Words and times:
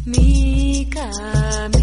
mi 0.05 0.89
camino. 0.91 1.82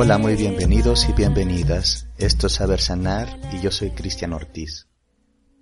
Hola, 0.00 0.16
muy 0.16 0.36
bienvenidos 0.36 1.08
y 1.08 1.12
bienvenidas. 1.12 2.06
Esto 2.18 2.46
es 2.46 2.52
Saber 2.52 2.80
Sanar 2.80 3.36
y 3.52 3.60
yo 3.60 3.72
soy 3.72 3.90
Cristian 3.90 4.32
Ortiz. 4.32 4.86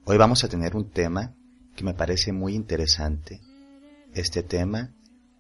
Hoy 0.04 0.18
vamos 0.18 0.44
a 0.44 0.48
tener 0.48 0.76
un 0.76 0.90
tema 0.90 1.34
que 1.74 1.84
me 1.84 1.94
parece 1.94 2.34
muy 2.34 2.54
interesante. 2.54 3.40
Este 4.12 4.42
tema 4.42 4.94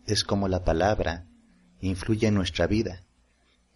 es 0.06 0.24
cómo 0.24 0.48
la 0.48 0.64
palabra 0.64 1.26
influye 1.82 2.28
en 2.28 2.36
nuestra 2.36 2.66
vida 2.66 3.02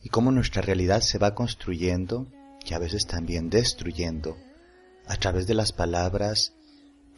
y 0.03 0.09
cómo 0.09 0.33
nuestra 0.33 0.63
realidad 0.63 1.03
se 1.03 1.19
va 1.19 1.35
construyendo 1.35 2.27
y 2.65 2.73
a 2.73 2.79
veces 2.79 3.07
también 3.07 3.51
destruyendo 3.51 4.39
a 5.07 5.17
través 5.17 5.47
de 5.47 5.53
las 5.53 5.73
palabras 5.73 6.55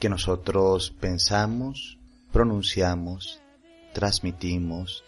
que 0.01 0.09
nosotros 0.09 0.93
pensamos, 1.01 2.01
pronunciamos, 2.33 3.41
transmitimos, 3.93 5.05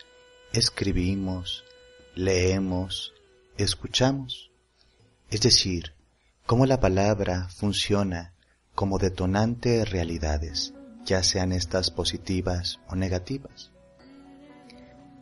escribimos, 0.53 1.65
leemos, 2.15 3.13
escuchamos. 3.57 4.51
Es 5.31 5.41
decir, 5.41 5.95
cómo 6.47 6.67
la 6.67 6.81
palabra 6.81 7.49
funciona 7.49 8.35
como 8.75 8.99
detonante 8.99 9.71
de 9.71 9.85
realidades, 9.85 10.75
ya 11.05 11.23
sean 11.23 11.53
estas 11.53 11.91
positivas 11.91 12.81
o 12.89 12.97
negativas. 12.97 13.73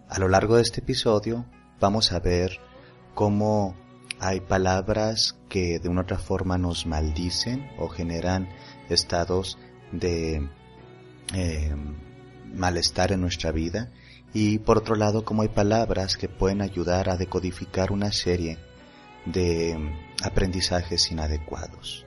A 0.09 0.19
lo 0.19 0.29
largo 0.29 0.57
de 0.57 0.63
este 0.63 0.81
episodio 0.81 1.47
vamos 1.81 2.13
a 2.13 2.19
ver 2.19 2.59
cómo 3.15 3.75
hay 4.20 4.41
palabras 4.41 5.37
que 5.48 5.79
de 5.79 5.89
una 5.89 6.03
otra 6.03 6.19
forma 6.19 6.59
nos 6.59 6.87
maldicen 6.87 7.70
o 7.79 7.89
generan 7.89 8.48
estados 8.89 9.59
de 9.91 10.48
eh, 11.35 11.75
malestar 12.55 13.13
en 13.13 13.20
nuestra 13.20 13.53
vida 13.53 13.91
y 14.35 14.59
por 14.59 14.79
otro 14.79 14.95
lado 14.95 15.25
cómo 15.25 15.43
hay 15.43 15.48
palabras 15.48 16.17
que 16.17 16.29
pueden 16.29 16.63
ayudar 16.63 17.11
a 17.11 17.17
decodificar 17.17 17.93
una 17.93 18.13
serie 18.13 18.59
de 19.27 19.77
aprendizajes 20.23 21.11
inadecuados. 21.11 22.07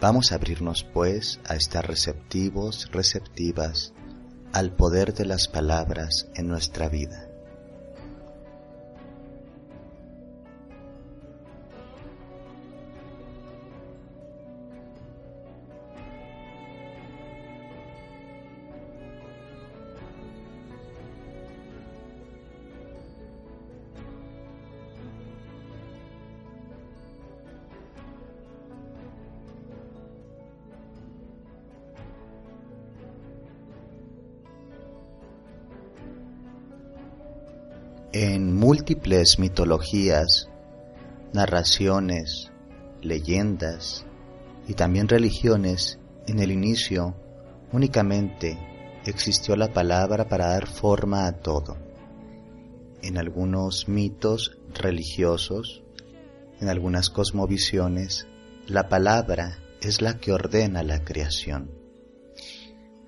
Vamos 0.00 0.32
a 0.32 0.36
abrirnos 0.36 0.84
pues 0.84 1.40
a 1.46 1.56
estar 1.56 1.86
receptivos, 1.86 2.88
receptivas 2.92 3.92
al 4.52 4.74
poder 4.74 5.12
de 5.14 5.26
las 5.26 5.48
palabras 5.48 6.28
en 6.34 6.48
nuestra 6.48 6.88
vida. 6.88 7.29
En 38.12 38.56
múltiples 38.56 39.38
mitologías, 39.38 40.48
narraciones, 41.32 42.50
leyendas 43.02 44.04
y 44.66 44.74
también 44.74 45.06
religiones, 45.06 46.00
en 46.26 46.40
el 46.40 46.50
inicio 46.50 47.14
únicamente 47.70 48.58
existió 49.06 49.54
la 49.54 49.72
palabra 49.72 50.28
para 50.28 50.48
dar 50.48 50.66
forma 50.66 51.28
a 51.28 51.34
todo. 51.38 51.76
En 53.00 53.16
algunos 53.16 53.88
mitos 53.88 54.58
religiosos, 54.74 55.84
en 56.60 56.68
algunas 56.68 57.10
cosmovisiones, 57.10 58.26
la 58.66 58.88
palabra 58.88 59.60
es 59.80 60.02
la 60.02 60.18
que 60.18 60.32
ordena 60.32 60.82
la 60.82 61.04
creación. 61.04 61.70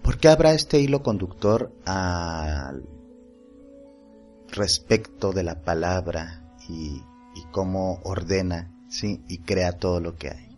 ¿Por 0.00 0.18
qué 0.18 0.28
habrá 0.28 0.52
este 0.52 0.78
hilo 0.78 1.02
conductor 1.02 1.72
al 1.84 2.84
respecto 4.52 5.32
de 5.32 5.42
la 5.42 5.62
palabra 5.62 6.44
y, 6.68 7.02
cómo 7.50 8.00
ordena 8.04 8.70
¿sí? 8.88 9.20
y 9.28 9.38
crea 9.38 9.72
todo 9.72 10.00
lo 10.00 10.16
que 10.16 10.30
hay. 10.30 10.56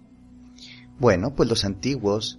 Bueno, 0.99 1.35
pues 1.35 1.49
los 1.49 1.65
antiguos 1.65 2.39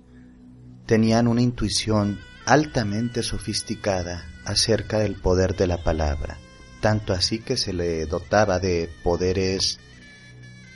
tenían 0.86 1.28
una 1.28 1.42
intuición 1.42 2.20
altamente 2.46 3.24
sofisticada 3.24 4.26
acerca 4.46 5.00
del 5.00 5.16
poder 5.16 5.56
de 5.58 5.68
la 5.68 5.84
palabra, 5.84 6.38
tanto 6.80 7.12
así 7.12 7.40
que 7.40 7.58
se 7.58 7.74
le 7.74 8.06
dotaba 8.06 8.60
de 8.60 8.90
poderes 9.04 9.80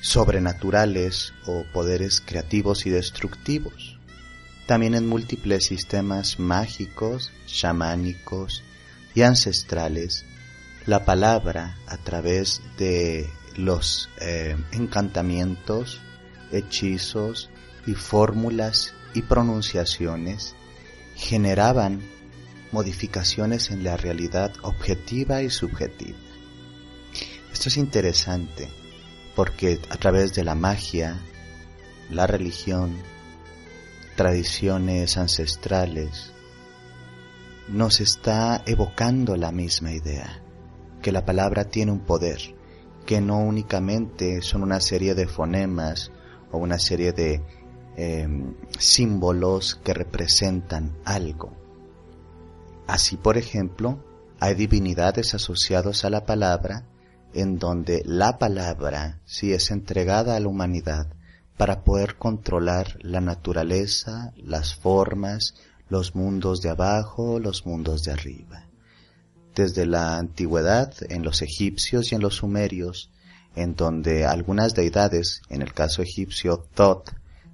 sobrenaturales 0.01 1.33
o 1.45 1.63
poderes 1.73 2.21
creativos 2.21 2.85
y 2.85 2.89
destructivos. 2.89 3.99
También 4.65 4.95
en 4.95 5.07
múltiples 5.07 5.65
sistemas 5.65 6.39
mágicos, 6.39 7.31
chamánicos 7.45 8.63
y 9.15 9.21
ancestrales 9.21 10.25
la 10.89 11.05
palabra 11.05 11.77
a 11.85 11.97
través 11.97 12.63
de 12.79 13.29
los 13.55 14.09
eh, 14.21 14.57
encantamientos, 14.71 16.01
hechizos 16.51 17.51
y 17.85 17.93
fórmulas 17.93 18.95
y 19.13 19.21
pronunciaciones 19.21 20.55
generaban 21.15 22.01
modificaciones 22.71 23.69
en 23.69 23.83
la 23.83 23.97
realidad 23.97 24.51
objetiva 24.63 25.43
y 25.43 25.51
subjetiva. 25.51 26.17
Esto 27.53 27.69
es 27.69 27.77
interesante 27.77 28.67
porque 29.35 29.79
a 29.91 29.97
través 29.97 30.33
de 30.33 30.43
la 30.43 30.55
magia, 30.55 31.19
la 32.09 32.25
religión, 32.25 32.97
tradiciones 34.15 35.17
ancestrales, 35.17 36.31
nos 37.67 38.01
está 38.01 38.63
evocando 38.65 39.35
la 39.35 39.51
misma 39.51 39.91
idea 39.91 40.41
que 41.01 41.11
la 41.11 41.25
palabra 41.25 41.65
tiene 41.65 41.91
un 41.91 42.01
poder, 42.01 42.55
que 43.05 43.21
no 43.21 43.39
únicamente 43.39 44.41
son 44.41 44.63
una 44.63 44.79
serie 44.79 45.15
de 45.15 45.27
fonemas 45.27 46.11
o 46.51 46.57
una 46.57 46.79
serie 46.79 47.13
de 47.13 47.41
eh, 47.95 48.27
símbolos 48.77 49.79
que 49.83 49.93
representan 49.93 50.97
algo. 51.05 51.55
Así, 52.87 53.17
por 53.17 53.37
ejemplo, 53.37 54.03
hay 54.39 54.55
divinidades 54.55 55.33
asociadas 55.33 56.05
a 56.05 56.09
la 56.09 56.25
palabra 56.25 56.85
en 57.33 57.59
donde 57.59 58.01
la 58.05 58.37
palabra 58.37 59.21
sí 59.25 59.53
es 59.53 59.69
entregada 59.69 60.35
a 60.35 60.39
la 60.39 60.47
humanidad 60.47 61.07
para 61.57 61.83
poder 61.83 62.15
controlar 62.15 62.97
la 63.01 63.21
naturaleza, 63.21 64.33
las 64.37 64.75
formas, 64.75 65.55
los 65.89 66.15
mundos 66.15 66.61
de 66.61 66.69
abajo, 66.69 67.39
los 67.39 67.65
mundos 67.65 68.03
de 68.03 68.13
arriba 68.13 68.68
desde 69.55 69.85
la 69.85 70.17
antigüedad 70.17 70.93
en 71.09 71.23
los 71.23 71.41
egipcios 71.41 72.11
y 72.11 72.15
en 72.15 72.21
los 72.21 72.35
sumerios, 72.35 73.09
en 73.55 73.75
donde 73.75 74.25
algunas 74.25 74.73
deidades, 74.73 75.41
en 75.49 75.61
el 75.61 75.73
caso 75.73 76.01
egipcio 76.01 76.65
Thoth, 76.73 77.11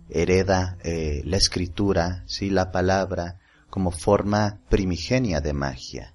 hereda 0.09 0.77
eh, 0.83 1.21
la 1.25 1.37
escritura, 1.37 2.23
sí, 2.27 2.49
la 2.49 2.71
palabra, 2.71 3.39
como 3.69 3.91
forma 3.91 4.59
primigenia 4.69 5.41
de 5.41 5.53
magia. 5.53 6.13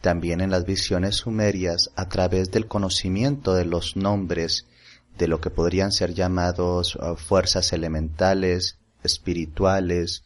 También 0.00 0.40
en 0.40 0.50
las 0.50 0.64
visiones 0.64 1.16
sumerias, 1.16 1.90
a 1.96 2.08
través 2.08 2.50
del 2.50 2.66
conocimiento 2.66 3.54
de 3.54 3.64
los 3.64 3.96
nombres 3.96 4.66
de 5.16 5.28
lo 5.28 5.40
que 5.40 5.50
podrían 5.50 5.92
ser 5.92 6.14
llamados 6.14 6.96
uh, 6.96 7.16
fuerzas 7.16 7.72
elementales, 7.72 8.78
espirituales, 9.02 10.24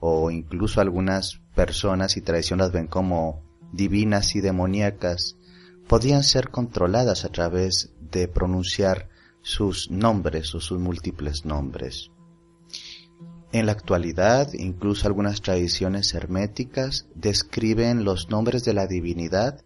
o 0.00 0.30
incluso 0.30 0.80
algunas 0.80 1.40
personas 1.54 2.16
y 2.16 2.20
tradiciones 2.20 2.66
las 2.66 2.72
ven 2.72 2.86
como 2.86 3.42
divinas 3.72 4.34
y 4.34 4.40
demoníacas, 4.40 5.36
podían 5.88 6.22
ser 6.22 6.50
controladas 6.50 7.24
a 7.24 7.30
través 7.30 7.90
de 8.10 8.28
pronunciar 8.28 9.08
sus 9.42 9.90
nombres 9.90 10.54
o 10.54 10.60
sus 10.60 10.78
múltiples 10.78 11.44
nombres. 11.44 12.10
En 13.50 13.64
la 13.64 13.72
actualidad, 13.72 14.52
incluso 14.52 15.06
algunas 15.06 15.40
tradiciones 15.40 16.12
herméticas 16.12 17.06
describen 17.14 18.04
los 18.04 18.28
nombres 18.28 18.64
de 18.64 18.74
la 18.74 18.86
divinidad 18.86 19.64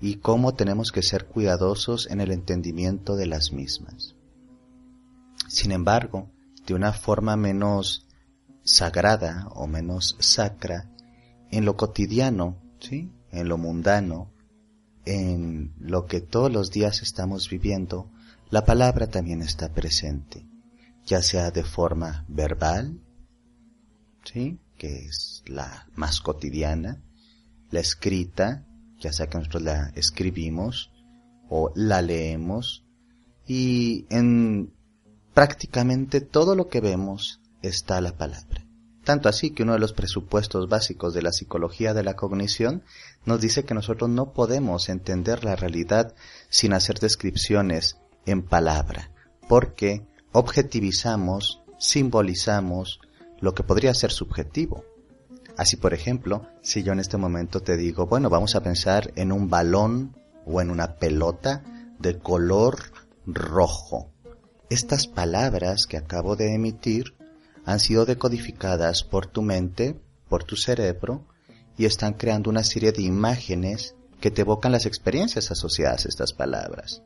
y 0.00 0.16
cómo 0.16 0.54
tenemos 0.54 0.92
que 0.92 1.02
ser 1.02 1.26
cuidadosos 1.26 2.08
en 2.10 2.20
el 2.20 2.30
entendimiento 2.30 3.16
de 3.16 3.26
las 3.26 3.52
mismas. 3.52 4.14
Sin 5.48 5.72
embargo, 5.72 6.30
de 6.66 6.74
una 6.74 6.92
forma 6.92 7.36
menos 7.36 8.06
sagrada 8.62 9.48
o 9.54 9.66
menos 9.66 10.16
sacra, 10.20 10.90
en 11.50 11.64
lo 11.64 11.76
cotidiano, 11.76 12.56
¿sí? 12.80 13.10
En 13.34 13.48
lo 13.48 13.58
mundano, 13.58 14.32
en 15.04 15.74
lo 15.78 16.06
que 16.06 16.20
todos 16.20 16.50
los 16.50 16.70
días 16.70 17.02
estamos 17.02 17.48
viviendo, 17.50 18.10
la 18.50 18.64
palabra 18.64 19.08
también 19.08 19.42
está 19.42 19.72
presente, 19.72 20.46
ya 21.04 21.22
sea 21.22 21.50
de 21.50 21.64
forma 21.64 22.24
verbal, 22.28 23.00
¿sí? 24.24 24.58
que 24.78 25.06
es 25.06 25.42
la 25.46 25.88
más 25.94 26.20
cotidiana, 26.20 27.02
la 27.70 27.80
escrita, 27.80 28.66
ya 28.98 29.12
sea 29.12 29.26
que 29.26 29.38
nosotros 29.38 29.62
la 29.62 29.92
escribimos 29.94 30.90
o 31.48 31.72
la 31.74 32.00
leemos, 32.00 32.84
y 33.46 34.06
en 34.08 34.72
prácticamente 35.34 36.20
todo 36.20 36.54
lo 36.54 36.68
que 36.68 36.80
vemos 36.80 37.40
está 37.60 38.00
la 38.00 38.16
palabra. 38.16 38.63
Tanto 39.04 39.28
así 39.28 39.50
que 39.50 39.62
uno 39.62 39.74
de 39.74 39.78
los 39.78 39.92
presupuestos 39.92 40.68
básicos 40.68 41.12
de 41.12 41.22
la 41.22 41.32
psicología 41.32 41.92
de 41.92 42.02
la 42.02 42.16
cognición 42.16 42.82
nos 43.26 43.40
dice 43.40 43.64
que 43.64 43.74
nosotros 43.74 44.08
no 44.08 44.32
podemos 44.32 44.88
entender 44.88 45.44
la 45.44 45.56
realidad 45.56 46.14
sin 46.48 46.72
hacer 46.72 46.98
descripciones 46.98 47.98
en 48.24 48.42
palabra, 48.42 49.10
porque 49.46 50.06
objetivizamos, 50.32 51.62
simbolizamos 51.78 53.00
lo 53.40 53.54
que 53.54 53.62
podría 53.62 53.92
ser 53.92 54.10
subjetivo. 54.10 54.84
Así, 55.56 55.76
por 55.76 55.92
ejemplo, 55.92 56.48
si 56.62 56.82
yo 56.82 56.92
en 56.92 57.00
este 57.00 57.18
momento 57.18 57.60
te 57.60 57.76
digo, 57.76 58.06
bueno, 58.06 58.30
vamos 58.30 58.56
a 58.56 58.62
pensar 58.62 59.12
en 59.16 59.32
un 59.32 59.50
balón 59.50 60.16
o 60.46 60.62
en 60.62 60.70
una 60.70 60.96
pelota 60.96 61.62
de 61.98 62.18
color 62.18 62.78
rojo. 63.26 64.10
Estas 64.70 65.06
palabras 65.06 65.86
que 65.86 65.98
acabo 65.98 66.36
de 66.36 66.54
emitir 66.54 67.14
han 67.64 67.80
sido 67.80 68.04
decodificadas 68.04 69.02
por 69.02 69.26
tu 69.26 69.42
mente, 69.42 70.00
por 70.28 70.44
tu 70.44 70.56
cerebro, 70.56 71.24
y 71.76 71.86
están 71.86 72.14
creando 72.14 72.50
una 72.50 72.62
serie 72.62 72.92
de 72.92 73.02
imágenes 73.02 73.94
que 74.20 74.30
te 74.30 74.42
evocan 74.42 74.72
las 74.72 74.86
experiencias 74.86 75.50
asociadas 75.50 76.06
a 76.06 76.08
estas 76.08 76.32
palabras. 76.32 77.02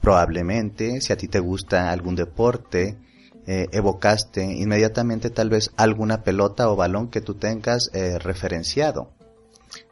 Probablemente, 0.00 1.00
si 1.00 1.12
a 1.12 1.16
ti 1.16 1.28
te 1.28 1.38
gusta 1.38 1.90
algún 1.90 2.16
deporte, 2.16 2.98
eh, 3.46 3.68
evocaste 3.72 4.42
inmediatamente 4.42 5.30
tal 5.30 5.50
vez 5.50 5.70
alguna 5.76 6.22
pelota 6.22 6.70
o 6.70 6.76
balón 6.76 7.08
que 7.08 7.20
tú 7.20 7.34
tengas 7.34 7.90
eh, 7.92 8.18
referenciado. 8.18 9.10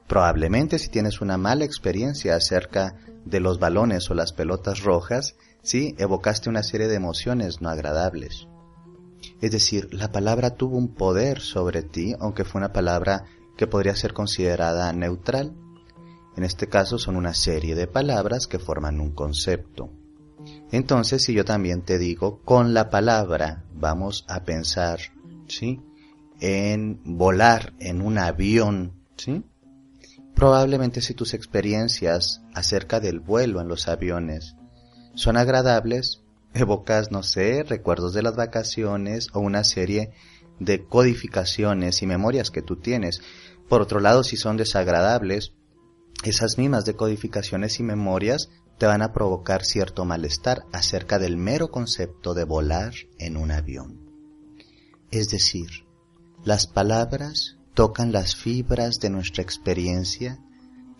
Probablemente 0.06 0.78
si 0.78 0.88
tienes 0.88 1.20
una 1.20 1.36
mala 1.36 1.64
experiencia 1.64 2.34
acerca 2.34 2.94
de 3.24 3.40
los 3.40 3.58
balones 3.58 4.10
o 4.10 4.14
las 4.14 4.32
pelotas 4.32 4.82
rojas, 4.82 5.36
sí, 5.62 5.94
evocaste 5.98 6.48
una 6.48 6.62
serie 6.62 6.88
de 6.88 6.96
emociones 6.96 7.60
no 7.60 7.68
agradables. 7.68 8.48
Es 9.40 9.50
decir, 9.52 9.92
la 9.94 10.10
palabra 10.10 10.56
tuvo 10.56 10.76
un 10.76 10.94
poder 10.94 11.40
sobre 11.40 11.82
ti, 11.82 12.14
aunque 12.18 12.44
fue 12.44 12.60
una 12.60 12.72
palabra 12.72 13.24
que 13.56 13.66
podría 13.66 13.94
ser 13.94 14.12
considerada 14.12 14.92
neutral. 14.92 15.54
En 16.36 16.44
este 16.44 16.68
caso 16.68 16.98
son 16.98 17.16
una 17.16 17.34
serie 17.34 17.74
de 17.74 17.86
palabras 17.86 18.46
que 18.46 18.58
forman 18.58 19.00
un 19.00 19.12
concepto. 19.12 19.90
Entonces, 20.70 21.24
si 21.24 21.34
yo 21.34 21.44
también 21.44 21.82
te 21.82 21.98
digo, 21.98 22.40
con 22.44 22.74
la 22.74 22.90
palabra 22.90 23.64
vamos 23.74 24.24
a 24.28 24.44
pensar, 24.44 25.00
¿sí? 25.48 25.80
En 26.40 27.00
volar 27.04 27.74
en 27.80 28.00
un 28.00 28.18
avión, 28.18 28.92
¿sí? 29.16 29.44
Probablemente 30.34 31.00
si 31.00 31.14
tus 31.14 31.34
experiencias 31.34 32.42
acerca 32.54 33.00
del 33.00 33.18
vuelo 33.18 33.60
en 33.60 33.68
los 33.68 33.88
aviones 33.88 34.54
son 35.14 35.36
agradables, 35.36 36.22
evocas, 36.54 37.10
no 37.10 37.22
sé, 37.22 37.62
recuerdos 37.62 38.12
de 38.12 38.22
las 38.22 38.36
vacaciones 38.36 39.28
o 39.32 39.40
una 39.40 39.64
serie 39.64 40.12
de 40.58 40.84
codificaciones 40.84 42.02
y 42.02 42.06
memorias 42.06 42.50
que 42.50 42.62
tú 42.62 42.76
tienes. 42.76 43.20
Por 43.68 43.82
otro 43.82 44.00
lado, 44.00 44.24
si 44.24 44.36
son 44.36 44.56
desagradables, 44.56 45.52
esas 46.24 46.58
mismas 46.58 46.84
decodificaciones 46.84 47.78
y 47.78 47.82
memorias 47.82 48.50
te 48.78 48.86
van 48.86 49.02
a 49.02 49.12
provocar 49.12 49.64
cierto 49.64 50.04
malestar 50.04 50.64
acerca 50.72 51.18
del 51.18 51.36
mero 51.36 51.68
concepto 51.70 52.34
de 52.34 52.44
volar 52.44 52.92
en 53.18 53.36
un 53.36 53.50
avión. 53.50 54.08
Es 55.10 55.30
decir, 55.30 55.68
las 56.44 56.66
palabras 56.66 57.56
tocan 57.74 58.12
las 58.12 58.36
fibras 58.36 59.00
de 59.00 59.10
nuestra 59.10 59.42
experiencia, 59.42 60.38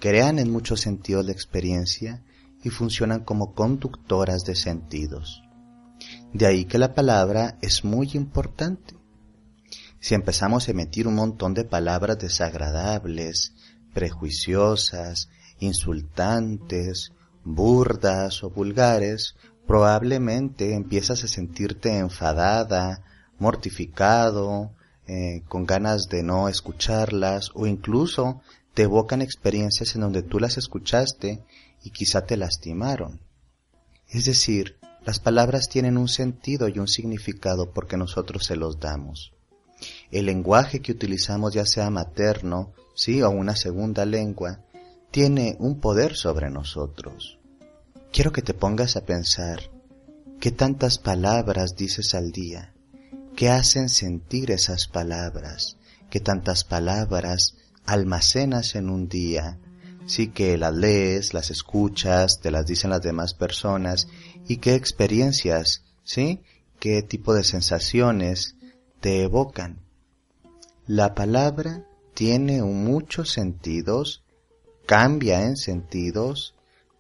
crean 0.00 0.39
en 0.39 0.50
muchos 0.50 0.81
sentidos 0.81 1.27
la 1.27 1.33
experiencia 1.33 2.25
y 2.62 2.70
funcionan 2.70 3.25
como 3.25 3.55
conductoras 3.55 4.44
de 4.44 4.55
sentidos. 4.55 5.43
De 6.32 6.46
ahí 6.46 6.64
que 6.64 6.78
la 6.78 6.94
palabra 6.94 7.58
es 7.60 7.84
muy 7.84 8.10
importante. 8.14 8.94
Si 10.00 10.14
empezamos 10.14 10.69
a 10.69 10.70
emitir 10.70 11.08
un 11.08 11.14
montón 11.14 11.55
de 11.55 11.64
palabras 11.64 12.19
desagradables, 12.19 13.55
prejuiciosas, 13.94 15.28
insultantes, 15.58 17.12
burdas 17.44 18.44
o 18.44 18.50
vulgares, 18.50 19.34
probablemente 19.66 20.75
empiezas 20.75 21.25
a 21.25 21.28
sentirte 21.28 21.99
enfadada, 21.99 23.02
mortificado, 23.38 24.73
eh, 25.06 25.42
con 25.49 25.64
ganas 25.64 26.09
de 26.09 26.23
no 26.23 26.49
escucharlas 26.49 27.50
o 27.54 27.66
incluso 27.66 28.42
te 28.75 28.83
evocan 28.85 29.23
experiencias 29.23 29.94
en 29.94 30.02
donde 30.02 30.23
tú 30.23 30.38
las 30.38 30.59
escuchaste 30.59 31.42
y 31.82 31.90
quizá 31.90 32.25
te 32.25 32.37
lastimaron. 32.37 33.20
Es 34.08 34.25
decir, 34.25 34.78
las 35.04 35.20
palabras 35.20 35.68
tienen 35.68 35.97
un 35.97 36.08
sentido 36.08 36.68
y 36.68 36.78
un 36.78 36.88
significado 36.88 37.70
porque 37.70 37.97
nosotros 37.97 38.44
se 38.44 38.56
los 38.56 38.80
damos. 38.80 39.32
El 40.11 40.26
lenguaje 40.26 40.80
que 40.80 40.92
utilizamos, 40.92 41.54
ya 41.54 41.64
sea 41.66 41.90
materno, 41.90 42.73
sí, 42.94 43.23
o 43.23 43.30
una 43.30 43.54
segunda 43.54 44.04
lengua, 44.04 44.61
tiene 45.11 45.56
un 45.61 45.80
poder 45.80 46.16
sobre 46.16 46.50
nosotros. 46.50 47.38
Quiero 48.12 48.32
que 48.32 48.42
te 48.42 48.54
pongas 48.54 48.97
a 48.97 49.04
pensar, 49.04 49.70
¿qué 50.40 50.50
tantas 50.50 50.99
palabras 50.99 51.76
dices 51.76 52.14
al 52.14 52.32
día? 52.32 52.75
¿Qué 53.37 53.50
hacen 53.50 53.88
sentir 53.88 54.50
esas 54.50 54.88
palabras? 54.88 55.76
¿Qué 56.11 56.20
tantas 56.20 56.64
palabras 56.64 57.56
almacenas 57.85 58.75
en 58.75 58.90
un 58.90 59.08
día? 59.08 59.58
Sí 60.09 60.29
que 60.29 60.59
las 60.59 60.75
lees, 60.75 61.35
las 61.35 61.50
escuchas, 61.50 62.41
te 62.41 62.50
las 62.50 62.67
dicen 62.67 62.91
las 62.91 63.03
demás 63.03 63.35
personas 63.35 64.09
y 64.49 64.57
qué 64.57 64.75
experiencias, 64.75 65.85
¿sí? 66.03 66.41
¿Qué 66.81 67.03
tipo 67.03 67.35
de 67.35 67.45
sensaciones 67.45 68.57
te 69.00 69.23
evocan? 69.23 69.81
La 70.87 71.15
palabra 71.15 71.85
tiene 72.15 72.62
muchos 72.62 73.31
sentidos, 73.31 74.25
cambia 74.87 75.45
en 75.45 75.57
sentidos, 75.57 76.55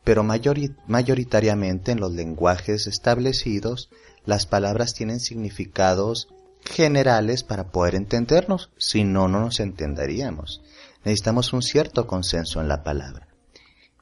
pero 0.04 0.22
mayoritariamente 0.22 1.92
en 1.92 2.00
los 2.00 2.12
lenguajes 2.12 2.86
establecidos, 2.86 3.88
las 4.26 4.44
palabras 4.44 4.92
tienen 4.92 5.20
significados 5.20 6.28
generales 6.62 7.42
para 7.42 7.72
poder 7.72 7.94
entendernos, 7.94 8.70
si 8.76 9.04
no, 9.04 9.28
no 9.28 9.40
nos 9.40 9.60
entenderíamos. 9.60 10.60
Necesitamos 11.04 11.52
un 11.52 11.62
cierto 11.62 12.06
consenso 12.06 12.60
en 12.60 12.68
la 12.68 12.82
palabra. 12.82 13.28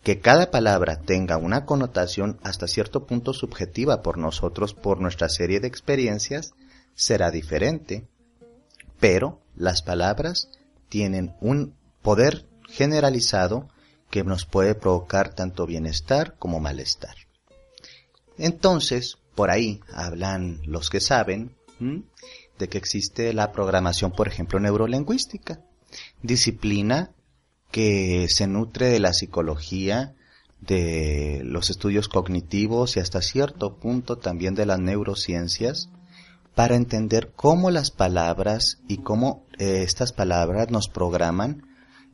Que 0.03 0.21
cada 0.21 0.51
palabra 0.51 1.01
tenga 1.01 1.37
una 1.37 1.65
connotación 1.65 2.39
hasta 2.43 2.69
cierto 2.69 3.07
punto 3.07 3.33
subjetiva 3.33 4.03
por 4.03 4.19
nosotros 4.19 4.73
por 4.75 5.01
nuestra 5.01 5.29
serie 5.29 5.61
de 5.61 5.69
experiencias 5.69 6.55
será 6.95 7.31
diferente, 7.31 8.07
pero 9.01 9.41
las 9.55 9.83
palabras 9.83 10.49
tienen 10.89 11.35
un 11.41 11.75
poder 12.03 12.47
generalizado 12.69 13.69
que 14.11 14.25
nos 14.25 14.47
puede 14.47 14.75
provocar 14.75 15.35
tanto 15.35 15.67
bienestar 15.67 16.37
como 16.39 16.61
malestar. 16.61 17.17
Entonces, 18.39 19.19
por 19.35 19.51
ahí 19.51 19.81
hablan 19.93 20.61
los 20.65 20.91
que 20.91 21.01
saben 21.01 21.57
de 22.59 22.69
que 22.69 22.79
existe 22.79 23.33
la 23.33 23.53
programación, 23.53 24.13
por 24.13 24.29
ejemplo, 24.29 24.59
neurolingüística, 24.61 25.61
disciplina 26.23 27.11
que 27.71 28.27
se 28.29 28.47
nutre 28.47 28.89
de 28.89 29.01
la 29.01 29.13
psicología, 29.13 30.15
de 30.61 31.43
los 31.45 31.71
estudios 31.71 32.09
cognitivos 32.09 32.97
y 32.97 33.01
hasta 33.01 33.21
cierto 33.21 33.77
punto 33.77 34.17
también 34.17 34.55
de 34.55 34.67
las 34.67 34.79
neurociencias, 34.79 35.91
para 36.55 36.77
entender 36.77 37.33
cómo 37.37 37.71
las 37.71 37.91
palabras 37.91 38.79
y 38.89 38.99
cómo 38.99 39.45
eh, 39.59 39.83
estas 39.83 40.13
palabras 40.13 40.71
nos 40.71 40.89
programan 40.89 41.67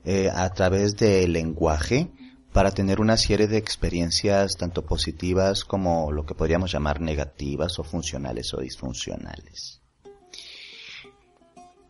eh, 0.04 0.30
a 0.34 0.50
través 0.50 0.96
del 0.96 1.32
lenguaje 1.32 2.10
para 2.52 2.72
tener 2.72 3.00
una 3.00 3.16
serie 3.16 3.46
de 3.46 3.56
experiencias 3.56 4.56
tanto 4.56 4.84
positivas 4.84 5.64
como 5.64 6.10
lo 6.10 6.26
que 6.26 6.34
podríamos 6.34 6.72
llamar 6.72 7.00
negativas 7.00 7.78
o 7.78 7.84
funcionales 7.84 8.52
o 8.52 8.60
disfuncionales. 8.60 9.81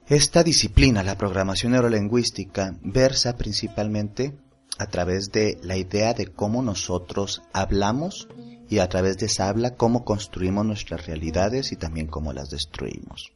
Esta 0.08 0.42
disciplina, 0.42 1.04
la 1.04 1.16
programación 1.16 1.72
neurolingüística, 1.72 2.76
versa 2.82 3.36
principalmente 3.36 4.36
a 4.78 4.86
través 4.86 5.30
de 5.30 5.58
la 5.62 5.76
idea 5.76 6.12
de 6.12 6.26
cómo 6.26 6.60
nosotros 6.60 7.42
hablamos 7.52 8.28
y 8.68 8.78
a 8.78 8.88
través 8.88 9.18
de 9.18 9.26
esa 9.26 9.48
habla 9.48 9.76
cómo 9.76 10.04
construimos 10.04 10.66
nuestras 10.66 11.06
realidades 11.06 11.70
y 11.70 11.76
también 11.76 12.08
cómo 12.08 12.32
las 12.32 12.50
destruimos. 12.50 13.32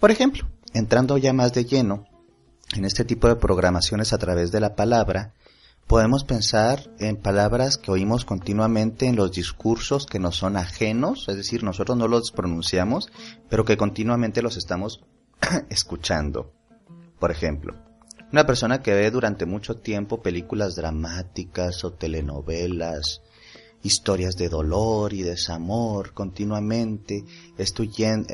Por 0.00 0.10
ejemplo, 0.10 0.48
entrando 0.74 1.18
ya 1.18 1.32
más 1.32 1.52
de 1.52 1.64
lleno 1.64 2.04
en 2.74 2.84
este 2.84 3.04
tipo 3.04 3.28
de 3.28 3.36
programaciones 3.36 4.12
a 4.12 4.18
través 4.18 4.50
de 4.50 4.60
la 4.60 4.74
palabra, 4.74 5.34
podemos 5.86 6.24
pensar 6.24 6.90
en 6.98 7.16
palabras 7.16 7.78
que 7.78 7.92
oímos 7.92 8.24
continuamente 8.24 9.06
en 9.06 9.14
los 9.14 9.30
discursos 9.30 10.04
que 10.06 10.18
nos 10.18 10.36
son 10.36 10.56
ajenos, 10.56 11.28
es 11.28 11.36
decir, 11.36 11.62
nosotros 11.62 11.96
no 11.96 12.08
los 12.08 12.32
pronunciamos, 12.32 13.08
pero 13.48 13.64
que 13.64 13.76
continuamente 13.76 14.42
los 14.42 14.56
estamos 14.56 15.04
escuchando. 15.70 16.52
Por 17.18 17.30
ejemplo, 17.30 17.74
una 18.32 18.46
persona 18.46 18.82
que 18.82 18.92
ve 18.92 19.10
durante 19.10 19.46
mucho 19.46 19.76
tiempo 19.76 20.20
películas 20.20 20.74
dramáticas 20.74 21.84
o 21.84 21.92
telenovelas, 21.92 23.22
historias 23.82 24.36
de 24.36 24.48
dolor 24.48 25.12
y 25.12 25.22
desamor 25.22 26.12
continuamente, 26.12 27.24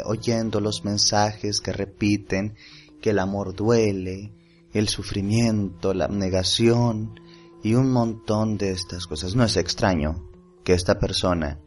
oyendo 0.05 0.61
los 0.61 0.85
mensajes 0.85 1.61
que 1.61 1.73
repiten 1.73 2.57
que 3.01 3.11
el 3.11 3.19
amor 3.19 3.55
duele, 3.55 4.33
el 4.73 4.89
sufrimiento, 4.89 5.93
la 5.93 6.07
abnegación 6.07 7.21
y 7.63 7.75
un 7.75 7.93
montón 7.93 8.57
de 8.57 8.71
estas 8.71 9.07
cosas. 9.07 9.37
No 9.37 9.45
es 9.45 9.57
extraño 9.57 10.31
que 10.65 10.73
esta 10.73 10.99
persona 10.99 11.61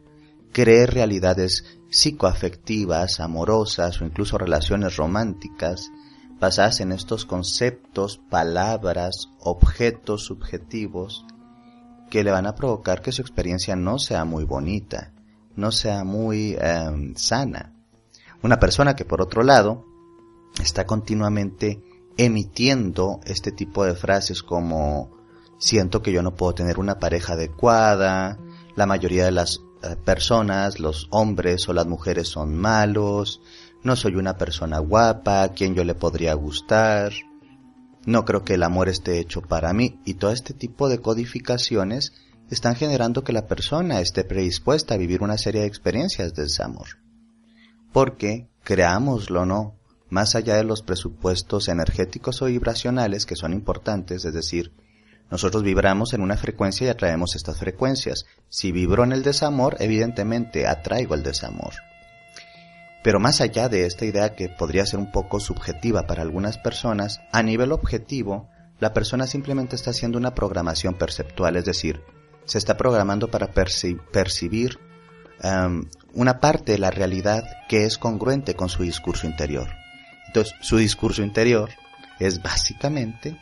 cree 0.56 0.86
realidades 0.86 1.66
psicoafectivas, 1.90 3.20
amorosas 3.20 4.00
o 4.00 4.06
incluso 4.06 4.38
relaciones 4.38 4.96
románticas 4.96 5.90
basadas 6.40 6.80
en 6.80 6.92
estos 6.92 7.26
conceptos, 7.26 8.22
palabras, 8.30 9.28
objetos 9.38 10.24
subjetivos 10.24 11.26
que 12.08 12.24
le 12.24 12.30
van 12.30 12.46
a 12.46 12.54
provocar 12.54 13.02
que 13.02 13.12
su 13.12 13.20
experiencia 13.20 13.76
no 13.76 13.98
sea 13.98 14.24
muy 14.24 14.44
bonita, 14.44 15.12
no 15.56 15.72
sea 15.72 16.04
muy 16.04 16.56
em, 16.58 17.14
sana. 17.16 17.74
Una 18.42 18.58
persona 18.58 18.96
que 18.96 19.04
por 19.04 19.20
otro 19.20 19.42
lado 19.42 19.84
está 20.58 20.86
continuamente 20.86 21.82
emitiendo 22.16 23.20
este 23.26 23.52
tipo 23.52 23.84
de 23.84 23.94
frases 23.94 24.42
como 24.42 25.10
siento 25.58 26.00
que 26.00 26.12
yo 26.12 26.22
no 26.22 26.34
puedo 26.34 26.54
tener 26.54 26.78
una 26.78 26.98
pareja 26.98 27.34
adecuada, 27.34 28.38
la 28.74 28.86
mayoría 28.86 29.26
de 29.26 29.32
las 29.32 29.60
personas, 30.04 30.80
los 30.80 31.08
hombres 31.10 31.68
o 31.68 31.72
las 31.72 31.86
mujeres 31.86 32.28
son 32.28 32.56
malos, 32.56 33.40
no 33.82 33.96
soy 33.96 34.16
una 34.16 34.36
persona 34.36 34.78
guapa, 34.78 35.42
a 35.42 35.52
quien 35.52 35.74
yo 35.74 35.84
le 35.84 35.94
podría 35.94 36.34
gustar, 36.34 37.12
no 38.06 38.24
creo 38.24 38.44
que 38.44 38.54
el 38.54 38.62
amor 38.62 38.88
esté 38.88 39.18
hecho 39.18 39.42
para 39.42 39.72
mí 39.72 40.00
y 40.04 40.14
todo 40.14 40.30
este 40.30 40.54
tipo 40.54 40.88
de 40.88 41.00
codificaciones 41.00 42.12
están 42.50 42.76
generando 42.76 43.24
que 43.24 43.32
la 43.32 43.46
persona 43.46 44.00
esté 44.00 44.24
predispuesta 44.24 44.94
a 44.94 44.98
vivir 44.98 45.22
una 45.22 45.36
serie 45.36 45.62
de 45.62 45.66
experiencias 45.66 46.32
de 46.34 46.44
desamor. 46.44 46.86
Porque, 47.92 48.48
creámoslo 48.62 49.42
o 49.42 49.46
no, 49.46 49.76
más 50.08 50.36
allá 50.36 50.54
de 50.54 50.64
los 50.64 50.82
presupuestos 50.82 51.68
energéticos 51.68 52.40
o 52.42 52.46
vibracionales 52.46 53.26
que 53.26 53.34
son 53.34 53.52
importantes, 53.52 54.24
es 54.24 54.32
decir, 54.32 54.72
nosotros 55.30 55.62
vibramos 55.62 56.12
en 56.12 56.20
una 56.20 56.36
frecuencia 56.36 56.86
y 56.86 56.90
atraemos 56.90 57.34
estas 57.34 57.58
frecuencias. 57.58 58.26
Si 58.48 58.70
vibro 58.70 59.04
en 59.04 59.12
el 59.12 59.22
desamor, 59.22 59.76
evidentemente 59.80 60.66
atraigo 60.66 61.14
el 61.14 61.22
desamor. 61.22 61.74
Pero 63.02 63.20
más 63.20 63.40
allá 63.40 63.68
de 63.68 63.86
esta 63.86 64.04
idea 64.04 64.34
que 64.34 64.48
podría 64.48 64.86
ser 64.86 64.98
un 64.98 65.10
poco 65.10 65.40
subjetiva 65.40 66.06
para 66.06 66.22
algunas 66.22 66.58
personas, 66.58 67.20
a 67.32 67.42
nivel 67.42 67.72
objetivo, 67.72 68.48
la 68.78 68.92
persona 68.92 69.26
simplemente 69.26 69.76
está 69.76 69.90
haciendo 69.90 70.18
una 70.18 70.34
programación 70.34 70.94
perceptual, 70.94 71.56
es 71.56 71.64
decir, 71.64 72.02
se 72.44 72.58
está 72.58 72.76
programando 72.76 73.28
para 73.28 73.52
percibir 73.52 74.78
um, 75.42 75.84
una 76.14 76.40
parte 76.40 76.72
de 76.72 76.78
la 76.78 76.90
realidad 76.90 77.44
que 77.68 77.84
es 77.84 77.98
congruente 77.98 78.54
con 78.54 78.68
su 78.68 78.82
discurso 78.82 79.26
interior. 79.26 79.68
Entonces, 80.26 80.54
su 80.60 80.76
discurso 80.76 81.22
interior 81.22 81.70
es 82.18 82.42
básicamente 82.42 83.38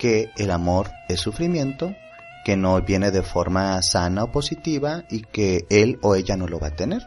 que 0.00 0.32
el 0.38 0.50
amor 0.50 0.90
es 1.08 1.20
sufrimiento, 1.20 1.94
que 2.42 2.56
no 2.56 2.80
viene 2.80 3.10
de 3.10 3.22
forma 3.22 3.82
sana 3.82 4.24
o 4.24 4.32
positiva 4.32 5.04
y 5.10 5.20
que 5.20 5.66
él 5.68 5.98
o 6.00 6.14
ella 6.14 6.38
no 6.38 6.48
lo 6.48 6.58
va 6.58 6.68
a 6.68 6.74
tener. 6.74 7.06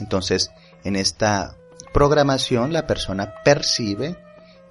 Entonces, 0.00 0.50
en 0.82 0.96
esta 0.96 1.56
programación 1.92 2.72
la 2.72 2.88
persona 2.88 3.34
percibe 3.44 4.18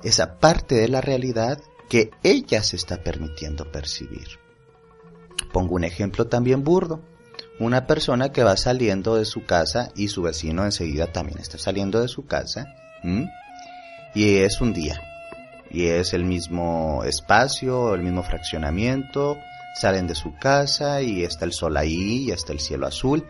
esa 0.04 0.40
parte 0.40 0.76
de 0.76 0.90
la 0.90 1.00
realidad 1.00 1.58
que 1.90 2.12
ella 2.22 2.62
se 2.64 2.76
está 2.76 3.02
permitiendo 3.02 3.72
percibir. 3.72 4.28
Pongo 5.54 5.76
un 5.76 5.86
ejemplo 5.86 6.28
también 6.28 6.66
burdo. 6.66 7.02
Una 7.60 7.88
persona 7.88 8.34
que 8.34 8.44
va 8.44 8.58
saliendo 8.58 9.16
de 9.16 9.24
su 9.24 9.46
casa 9.46 9.90
y 9.96 10.10
su 10.10 10.22
vecino 10.24 10.66
enseguida 10.66 11.14
también 11.14 11.40
está 11.40 11.58
saliendo 11.58 12.02
de 12.02 12.10
su 12.10 12.26
casa. 12.26 12.66
Y 14.14 14.40
es 14.40 14.60
un 14.60 14.74
día 14.74 15.00
y 15.74 15.88
es 15.88 16.14
el 16.14 16.24
mismo 16.24 17.04
espacio, 17.04 17.96
el 17.96 18.04
mismo 18.04 18.24
fraccionamiento, 18.24 19.38
salen 19.76 20.08
de 20.08 20.16
su 20.16 20.36
casa 20.38 21.02
y 21.02 21.24
está 21.24 21.46
el 21.46 21.52
sol 21.52 21.76
ahí 21.76 22.28
y 22.28 22.32
está 22.32 22.54
el 22.54 22.60
cielo 22.60 22.88
azul 22.88 23.28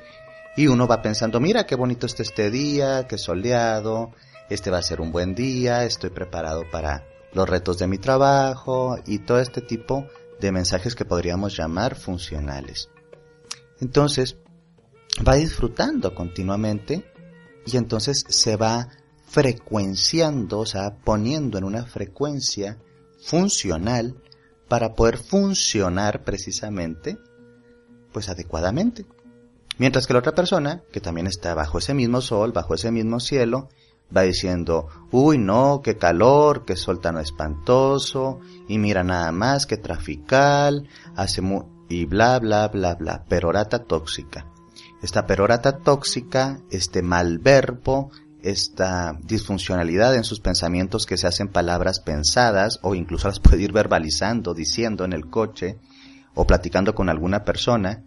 y 0.55 0.67
uno 0.67 0.87
va 0.87 1.01
pensando, 1.01 1.39
mira 1.39 1.65
qué 1.65 1.75
bonito 1.75 2.05
está 2.05 2.21
este 2.21 2.51
día, 2.51 3.07
qué 3.07 3.17
soleado, 3.17 4.11
este 4.49 4.69
va 4.69 4.77
a 4.77 4.83
ser 4.83 5.01
un 5.01 5.11
buen 5.11 5.33
día, 5.33 5.85
estoy 5.85 6.09
preparado 6.09 6.63
para 6.69 7.05
los 7.33 7.49
retos 7.49 7.79
de 7.79 7.87
mi 7.87 7.97
trabajo 7.97 8.97
y 9.07 9.19
todo 9.19 9.39
este 9.39 9.61
tipo 9.61 10.05
de 10.39 10.51
mensajes 10.51 10.95
que 10.95 11.05
podríamos 11.05 11.55
llamar 11.57 11.95
funcionales. 11.95 12.89
Entonces, 13.79 14.37
va 15.27 15.35
disfrutando 15.35 16.13
continuamente 16.13 17.11
y 17.65 17.77
entonces 17.77 18.25
se 18.27 18.55
va 18.55 18.89
frecuenciando, 19.33 20.59
o 20.59 20.65
sea, 20.67 20.95
poniendo 21.03 21.57
en 21.57 21.63
una 21.63 21.87
frecuencia 21.87 22.77
funcional 23.19 24.15
para 24.67 24.93
poder 24.93 25.17
funcionar 25.17 26.23
precisamente, 26.23 27.17
pues 28.11 28.29
adecuadamente. 28.29 29.07
Mientras 29.79 30.05
que 30.05 30.13
la 30.13 30.19
otra 30.19 30.35
persona, 30.35 30.83
que 30.91 31.01
también 31.01 31.25
está 31.25 31.55
bajo 31.55 31.79
ese 31.79 31.95
mismo 31.95 32.21
sol, 32.21 32.51
bajo 32.51 32.75
ese 32.75 32.91
mismo 32.91 33.19
cielo, 33.19 33.69
va 34.15 34.21
diciendo, 34.21 34.87
uy 35.11 35.39
no, 35.39 35.81
qué 35.83 35.97
calor, 35.97 36.63
qué 36.63 36.75
sol 36.75 37.01
tan 37.01 37.17
espantoso, 37.17 38.39
y 38.67 38.77
mira 38.77 39.03
nada 39.03 39.31
más, 39.31 39.65
qué 39.65 39.77
trafical, 39.77 40.87
hace 41.15 41.41
y 41.89 42.05
bla 42.05 42.37
bla 42.37 42.67
bla 42.67 42.93
bla, 42.93 43.25
perorata 43.25 43.79
tóxica. 43.85 44.45
Esta 45.01 45.25
perorata 45.25 45.79
tóxica, 45.79 46.61
este 46.69 47.01
mal 47.01 47.39
verbo, 47.39 48.11
esta 48.43 49.17
disfuncionalidad 49.23 50.15
en 50.15 50.23
sus 50.23 50.39
pensamientos 50.39 51.05
que 51.05 51.17
se 51.17 51.27
hacen 51.27 51.47
palabras 51.47 52.01
pensadas 52.01 52.79
o 52.83 52.93
incluso 52.93 53.27
las 53.27 53.39
puede 53.39 53.63
ir 53.63 53.71
verbalizando, 53.71 54.53
diciendo 54.53 55.05
en 55.05 55.13
el 55.13 55.29
coche 55.29 55.77
o 56.35 56.45
platicando 56.45 56.93
con 56.93 57.09
alguna 57.09 57.45
persona, 57.45 58.03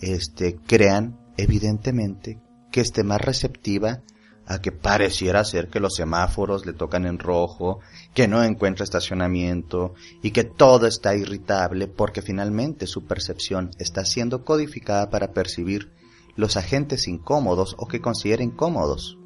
este, 0.00 0.56
crean 0.66 1.18
evidentemente 1.36 2.40
que 2.70 2.80
esté 2.80 3.02
más 3.02 3.20
receptiva 3.20 4.02
a 4.46 4.60
que 4.60 4.72
pareciera 4.72 5.44
ser 5.44 5.68
que 5.68 5.80
los 5.80 5.94
semáforos 5.94 6.66
le 6.66 6.72
tocan 6.72 7.06
en 7.06 7.18
rojo, 7.18 7.80
que 8.14 8.26
no 8.26 8.42
encuentra 8.42 8.84
estacionamiento 8.84 9.94
y 10.22 10.32
que 10.32 10.44
todo 10.44 10.86
está 10.86 11.14
irritable 11.14 11.86
porque 11.86 12.22
finalmente 12.22 12.86
su 12.86 13.04
percepción 13.04 13.70
está 13.78 14.04
siendo 14.04 14.44
codificada 14.44 15.10
para 15.10 15.32
percibir 15.32 15.92
los 16.36 16.56
agentes 16.56 17.06
incómodos 17.06 17.76
o 17.78 17.86
que 17.86 18.00
considera 18.00 18.42
incómodos. 18.42 19.19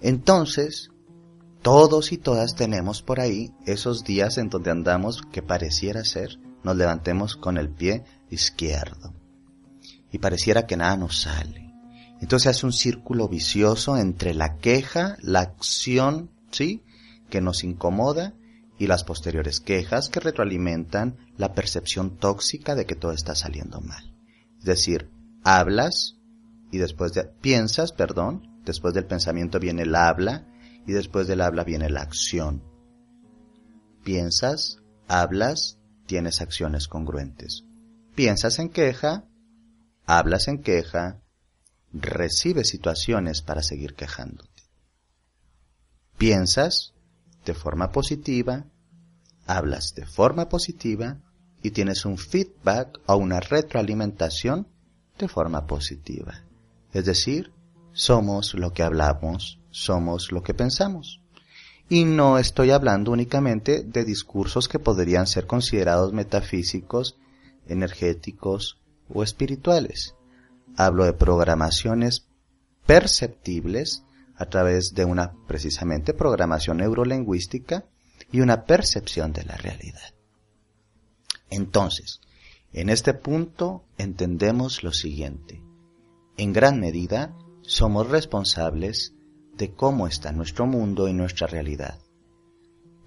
Entonces, 0.00 0.90
todos 1.62 2.12
y 2.12 2.18
todas 2.18 2.54
tenemos 2.54 3.02
por 3.02 3.20
ahí 3.20 3.52
esos 3.66 4.04
días 4.04 4.38
en 4.38 4.48
donde 4.48 4.70
andamos 4.70 5.22
que 5.32 5.42
pareciera 5.42 6.04
ser 6.04 6.38
nos 6.62 6.76
levantemos 6.76 7.36
con 7.36 7.58
el 7.58 7.70
pie 7.70 8.04
izquierdo. 8.30 9.14
y 10.12 10.18
pareciera 10.18 10.66
que 10.66 10.76
nada 10.76 10.96
nos 10.96 11.22
sale. 11.22 11.74
Entonces 12.20 12.46
hace 12.46 12.64
un 12.64 12.72
círculo 12.72 13.28
vicioso 13.28 13.98
entre 13.98 14.32
la 14.32 14.56
queja, 14.56 15.16
la 15.20 15.40
acción, 15.40 16.30
¿sí? 16.50 16.82
Que 17.28 17.40
nos 17.40 17.64
incomoda 17.64 18.32
y 18.78 18.86
las 18.86 19.04
posteriores 19.04 19.60
quejas 19.60 20.08
que 20.08 20.20
retroalimentan 20.20 21.16
la 21.36 21.52
percepción 21.52 22.16
tóxica 22.16 22.74
de 22.74 22.86
que 22.86 22.94
todo 22.94 23.12
está 23.12 23.34
saliendo 23.34 23.80
mal. 23.80 24.14
Es 24.58 24.64
decir, 24.64 25.10
hablas 25.44 26.16
y 26.70 26.78
después 26.78 27.12
de, 27.12 27.24
piensas, 27.24 27.92
perdón, 27.92 28.55
después 28.66 28.92
del 28.92 29.06
pensamiento 29.06 29.58
viene 29.58 29.82
el 29.82 29.94
habla 29.94 30.46
y 30.86 30.92
después 30.92 31.26
del 31.26 31.40
habla 31.40 31.64
viene 31.64 31.88
la 31.88 32.02
acción. 32.02 32.62
Piensas, 34.04 34.82
hablas, 35.08 35.78
tienes 36.06 36.40
acciones 36.42 36.88
congruentes. 36.88 37.64
Piensas 38.14 38.58
en 38.58 38.68
queja, 38.68 39.24
hablas 40.04 40.48
en 40.48 40.62
queja, 40.62 41.22
recibes 41.92 42.68
situaciones 42.68 43.40
para 43.40 43.62
seguir 43.62 43.94
quejándote. 43.94 44.62
Piensas 46.18 46.94
de 47.44 47.54
forma 47.54 47.92
positiva, 47.92 48.66
hablas 49.46 49.94
de 49.94 50.06
forma 50.06 50.48
positiva 50.48 51.20
y 51.62 51.70
tienes 51.70 52.04
un 52.04 52.18
feedback 52.18 53.00
o 53.06 53.16
una 53.16 53.40
retroalimentación 53.40 54.68
de 55.18 55.28
forma 55.28 55.66
positiva. 55.66 56.44
Es 56.92 57.04
decir, 57.04 57.52
somos 57.96 58.52
lo 58.52 58.74
que 58.74 58.82
hablamos, 58.82 59.58
somos 59.70 60.30
lo 60.30 60.42
que 60.42 60.52
pensamos. 60.52 61.22
Y 61.88 62.04
no 62.04 62.38
estoy 62.38 62.70
hablando 62.70 63.10
únicamente 63.10 63.82
de 63.82 64.04
discursos 64.04 64.68
que 64.68 64.78
podrían 64.78 65.26
ser 65.26 65.46
considerados 65.46 66.12
metafísicos, 66.12 67.16
energéticos 67.66 68.78
o 69.08 69.22
espirituales. 69.22 70.14
Hablo 70.76 71.04
de 71.04 71.14
programaciones 71.14 72.26
perceptibles 72.84 74.04
a 74.36 74.44
través 74.44 74.92
de 74.94 75.06
una 75.06 75.32
precisamente 75.46 76.12
programación 76.12 76.78
neurolingüística 76.78 77.86
y 78.30 78.40
una 78.40 78.66
percepción 78.66 79.32
de 79.32 79.44
la 79.44 79.56
realidad. 79.56 80.14
Entonces, 81.48 82.20
en 82.74 82.90
este 82.90 83.14
punto 83.14 83.84
entendemos 83.96 84.82
lo 84.82 84.92
siguiente. 84.92 85.62
En 86.36 86.52
gran 86.52 86.78
medida, 86.78 87.34
somos 87.66 88.08
responsables 88.08 89.12
de 89.56 89.72
cómo 89.74 90.06
está 90.06 90.30
nuestro 90.30 90.66
mundo 90.66 91.08
y 91.08 91.12
nuestra 91.12 91.48
realidad. 91.48 91.98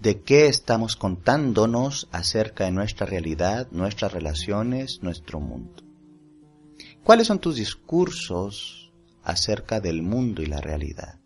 De 0.00 0.20
qué 0.20 0.48
estamos 0.48 0.96
contándonos 0.96 2.08
acerca 2.12 2.64
de 2.64 2.70
nuestra 2.70 3.06
realidad, 3.06 3.68
nuestras 3.70 4.12
relaciones, 4.12 5.02
nuestro 5.02 5.40
mundo. 5.40 5.82
¿Cuáles 7.04 7.26
son 7.26 7.38
tus 7.38 7.56
discursos 7.56 8.92
acerca 9.22 9.80
del 9.80 10.02
mundo 10.02 10.42
y 10.42 10.46
la 10.46 10.60
realidad? 10.60 11.18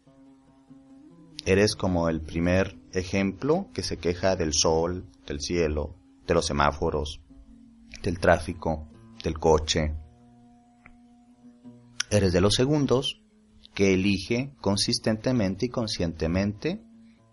Eres 1.45 1.75
como 1.75 2.09
el 2.09 2.21
primer 2.21 2.79
ejemplo 2.93 3.69
que 3.75 3.83
se 3.83 3.97
queja 3.97 4.37
del 4.37 4.55
sol, 4.55 5.07
del 5.27 5.41
cielo, 5.41 5.97
de 6.27 6.35
los 6.35 6.47
semáforos, 6.47 7.21
del 8.03 8.21
tráfico, 8.21 8.89
del 9.23 9.39
coche. 9.39 9.93
Eres 12.11 12.33
de 12.33 12.41
los 12.41 12.55
segundos 12.55 13.24
que 13.75 13.93
elige 13.93 14.55
consistentemente 14.61 15.67
y 15.67 15.69
conscientemente 15.69 16.81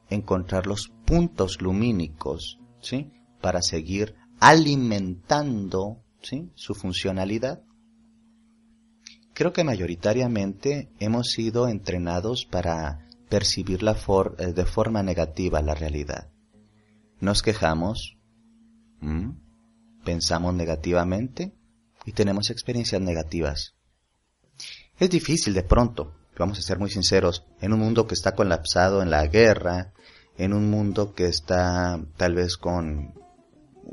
encontrar 0.10 0.67
los 0.67 0.91
puntos 1.05 1.62
lumínicos, 1.62 2.60
¿sí? 2.81 3.12
Para 3.39 3.62
seguir 3.62 4.15
alimentando, 4.39 6.03
¿sí? 6.21 6.51
Su 6.55 6.74
funcionalidad. 6.74 7.63
Creo 9.33 9.53
que 9.53 9.63
mayoritariamente 9.63 10.91
hemos 11.00 11.29
sido 11.29 11.67
entrenados 11.67 12.45
para 12.45 13.07
percibir 13.29 13.81
la 13.83 13.91
eh, 13.91 14.53
de 14.53 14.65
forma 14.65 15.03
negativa 15.03 15.62
la 15.62 15.75
realidad. 15.75 16.31
Nos 17.22 17.44
quejamos, 17.44 18.18
pensamos 20.03 20.53
negativamente 20.55 21.53
y 22.03 22.13
tenemos 22.13 22.50
experiencias 22.50 23.00
negativas. 23.00 23.75
Es 25.00 25.09
difícil 25.09 25.53
de 25.53 25.63
pronto 25.63 26.21
vamos 26.37 26.59
a 26.59 26.61
ser 26.61 26.79
muy 26.79 26.89
sinceros, 26.89 27.46
en 27.59 27.74
un 27.74 27.79
mundo 27.79 28.07
que 28.07 28.13
está 28.13 28.33
colapsado 28.33 29.01
en 29.01 29.09
la 29.09 29.25
guerra, 29.27 29.94
en 30.37 30.53
un 30.53 30.70
mundo 30.70 31.13
que 31.13 31.25
está 31.25 32.00
tal 32.17 32.35
vez 32.35 32.57
con 32.57 33.13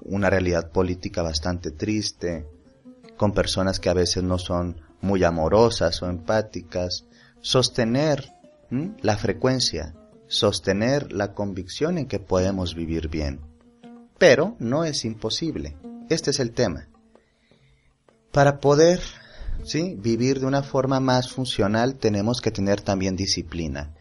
una 0.04 0.30
realidad 0.30 0.70
política 0.70 1.22
bastante 1.22 1.70
triste, 1.70 2.46
con 3.16 3.32
personas 3.32 3.80
que 3.80 3.90
a 3.90 3.94
veces 3.94 4.22
no 4.22 4.38
son 4.38 4.80
muy 5.00 5.24
amorosas 5.24 6.02
o 6.02 6.08
empáticas, 6.08 7.04
sostener 7.40 8.32
la 9.02 9.16
frecuencia, 9.16 9.94
sostener 10.26 11.12
la 11.12 11.32
convicción 11.32 11.98
en 11.98 12.06
que 12.06 12.18
podemos 12.18 12.74
vivir 12.74 13.08
bien. 13.08 13.40
Pero 14.18 14.56
no 14.58 14.84
es 14.84 15.04
imposible. 15.04 15.76
Este 16.10 16.30
es 16.30 16.40
el 16.40 16.52
tema. 16.52 16.88
Para 18.32 18.60
poder 18.60 19.00
¿sí? 19.64 19.96
Vivir 19.98 20.40
de 20.40 20.46
una 20.46 20.62
forma 20.62 21.00
más 21.00 21.32
funcional 21.32 21.96
tenemos 21.96 22.40
que 22.40 22.50
tener 22.50 22.80
también 22.80 23.16
disciplina. 23.16 23.94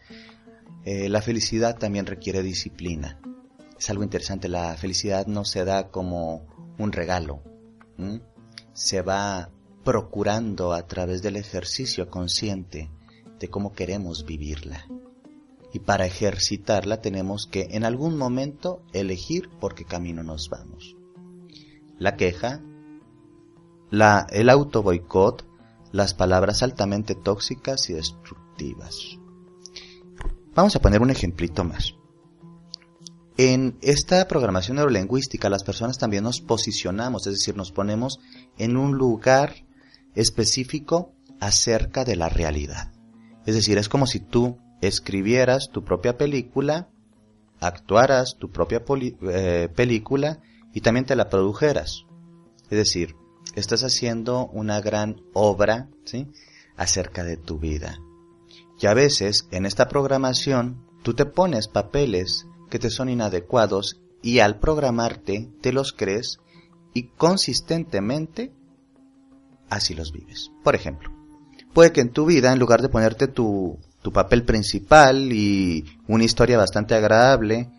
Eh, 0.84 1.08
la 1.08 1.22
felicidad 1.22 1.76
también 1.76 2.06
requiere 2.06 2.42
disciplina. 2.42 3.20
Es 3.78 3.90
algo 3.90 4.02
interesante, 4.02 4.48
la 4.48 4.74
felicidad 4.76 5.26
no 5.26 5.44
se 5.44 5.64
da 5.64 5.88
como 5.88 6.46
un 6.78 6.92
regalo. 6.92 7.42
Se 8.72 9.02
va 9.02 9.50
procurando 9.84 10.72
a 10.72 10.86
través 10.86 11.22
del 11.22 11.36
ejercicio 11.36 12.08
consciente 12.08 12.90
de 13.38 13.48
cómo 13.48 13.72
queremos 13.72 14.24
vivirla. 14.24 14.86
Y 15.72 15.80
para 15.80 16.06
ejercitarla 16.06 17.00
tenemos 17.00 17.46
que 17.46 17.68
en 17.70 17.84
algún 17.84 18.16
momento 18.16 18.82
elegir 18.92 19.50
por 19.60 19.74
qué 19.74 19.84
camino 19.84 20.22
nos 20.22 20.48
vamos. 20.48 20.96
La 21.98 22.16
queja, 22.16 22.62
la, 23.90 24.26
el 24.30 24.48
auto 24.48 24.82
boicot 24.82 25.47
las 25.92 26.14
palabras 26.14 26.62
altamente 26.62 27.14
tóxicas 27.14 27.88
y 27.90 27.94
destructivas. 27.94 29.18
Vamos 30.54 30.76
a 30.76 30.80
poner 30.80 31.00
un 31.02 31.10
ejemplito 31.10 31.64
más. 31.64 31.94
En 33.36 33.78
esta 33.82 34.26
programación 34.26 34.76
neurolingüística 34.78 35.48
las 35.48 35.62
personas 35.62 35.98
también 35.98 36.24
nos 36.24 36.40
posicionamos, 36.40 37.26
es 37.28 37.34
decir, 37.34 37.56
nos 37.56 37.70
ponemos 37.70 38.18
en 38.58 38.76
un 38.76 38.96
lugar 38.96 39.54
específico 40.16 41.12
acerca 41.40 42.04
de 42.04 42.16
la 42.16 42.28
realidad. 42.28 42.92
Es 43.46 43.54
decir, 43.54 43.78
es 43.78 43.88
como 43.88 44.06
si 44.06 44.18
tú 44.18 44.58
escribieras 44.80 45.70
tu 45.72 45.84
propia 45.84 46.18
película, 46.18 46.88
actuaras 47.60 48.36
tu 48.38 48.50
propia 48.50 48.82
eh, 49.22 49.68
película 49.74 50.40
y 50.74 50.80
también 50.80 51.06
te 51.06 51.16
la 51.16 51.28
produjeras. 51.28 52.04
Es 52.64 52.78
decir, 52.78 53.14
estás 53.58 53.82
haciendo 53.82 54.46
una 54.52 54.80
gran 54.80 55.22
obra, 55.32 55.88
¿sí? 56.04 56.28
Acerca 56.76 57.24
de 57.24 57.36
tu 57.36 57.58
vida. 57.58 57.98
Y 58.80 58.86
a 58.86 58.94
veces 58.94 59.48
en 59.50 59.66
esta 59.66 59.88
programación 59.88 60.84
tú 61.02 61.14
te 61.14 61.26
pones 61.26 61.68
papeles 61.68 62.46
que 62.70 62.78
te 62.78 62.90
son 62.90 63.08
inadecuados 63.08 64.00
y 64.22 64.40
al 64.40 64.58
programarte 64.58 65.50
te 65.60 65.72
los 65.72 65.92
crees 65.92 66.38
y 66.94 67.08
consistentemente 67.08 68.52
así 69.68 69.94
los 69.94 70.12
vives. 70.12 70.50
Por 70.62 70.74
ejemplo, 70.74 71.10
puede 71.72 71.92
que 71.92 72.00
en 72.00 72.12
tu 72.12 72.26
vida, 72.26 72.52
en 72.52 72.58
lugar 72.58 72.82
de 72.82 72.88
ponerte 72.88 73.28
tu, 73.28 73.78
tu 74.02 74.12
papel 74.12 74.44
principal 74.44 75.32
y 75.32 75.84
una 76.06 76.24
historia 76.24 76.58
bastante 76.58 76.94
agradable, 76.94 77.70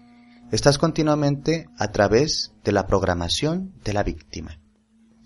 estás 0.51 0.77
continuamente 0.77 1.67
a 1.77 1.91
través 1.91 2.53
de 2.63 2.71
la 2.71 2.87
programación 2.87 3.73
de 3.83 3.93
la 3.93 4.03
víctima. 4.03 4.59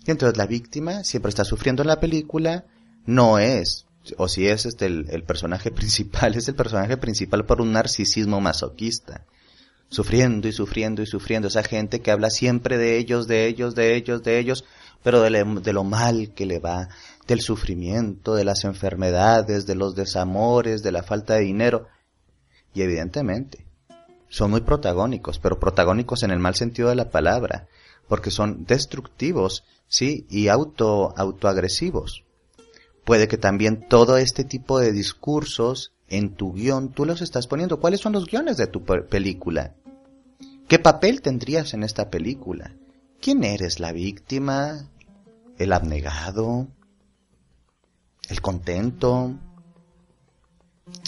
Y 0.06 0.10
entonces 0.10 0.36
la 0.36 0.46
víctima 0.46 1.04
siempre 1.04 1.30
está 1.30 1.44
sufriendo 1.44 1.82
en 1.82 1.88
la 1.88 2.00
película, 2.00 2.64
no 3.06 3.38
es, 3.38 3.86
o 4.16 4.28
si 4.28 4.46
es 4.46 4.66
este 4.66 4.86
el, 4.86 5.22
personaje 5.24 5.70
principal, 5.72 6.34
es 6.34 6.48
el 6.48 6.54
personaje 6.54 6.96
principal 6.96 7.44
por 7.44 7.60
un 7.60 7.72
narcisismo 7.72 8.40
masoquista. 8.40 9.24
Sufriendo 9.88 10.48
y 10.48 10.52
sufriendo 10.52 11.02
y 11.02 11.06
sufriendo. 11.06 11.48
Esa 11.48 11.62
gente 11.62 12.00
que 12.00 12.10
habla 12.10 12.30
siempre 12.30 12.78
de 12.78 12.96
ellos, 12.96 13.28
de 13.28 13.46
ellos, 13.46 13.74
de 13.74 13.94
ellos, 13.94 14.22
de 14.22 14.38
ellos, 14.38 14.64
pero 15.02 15.20
de, 15.20 15.44
de 15.62 15.72
lo 15.72 15.84
mal 15.84 16.32
que 16.34 16.46
le 16.46 16.58
va, 16.58 16.88
del 17.28 17.40
sufrimiento, 17.40 18.34
de 18.34 18.44
las 18.44 18.64
enfermedades, 18.64 19.66
de 19.66 19.74
los 19.74 19.94
desamores, 19.94 20.82
de 20.82 20.90
la 20.90 21.02
falta 21.02 21.34
de 21.34 21.42
dinero. 21.42 21.86
Y 22.72 22.82
evidentemente, 22.82 23.66
son 24.28 24.50
muy 24.50 24.62
protagónicos, 24.62 25.38
pero 25.38 25.60
protagónicos 25.60 26.24
en 26.24 26.32
el 26.32 26.40
mal 26.40 26.56
sentido 26.56 26.88
de 26.88 26.96
la 26.96 27.10
palabra, 27.10 27.68
porque 28.08 28.32
son 28.32 28.64
destructivos 28.64 29.64
¿sí? 29.88 30.26
Y 30.30 30.48
auto, 30.48 31.14
autoagresivos. 31.16 32.24
Puede 33.04 33.28
que 33.28 33.36
también 33.36 33.86
todo 33.88 34.16
este 34.16 34.44
tipo 34.44 34.78
de 34.78 34.92
discursos 34.92 35.92
en 36.08 36.34
tu 36.34 36.52
guion 36.52 36.92
tú 36.92 37.04
los 37.04 37.22
estás 37.22 37.46
poniendo. 37.46 37.80
¿Cuáles 37.80 38.00
son 38.00 38.12
los 38.12 38.26
guiones 38.26 38.56
de 38.56 38.66
tu 38.66 38.84
película? 38.84 39.74
¿Qué 40.68 40.78
papel 40.78 41.20
tendrías 41.20 41.74
en 41.74 41.82
esta 41.82 42.10
película? 42.10 42.74
¿Quién 43.20 43.44
eres? 43.44 43.80
¿La 43.80 43.92
víctima? 43.92 44.88
¿El 45.58 45.72
abnegado? 45.72 46.68
el 48.28 48.40
contento. 48.40 49.34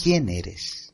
¿Quién 0.01 0.29
eres? 0.29 0.93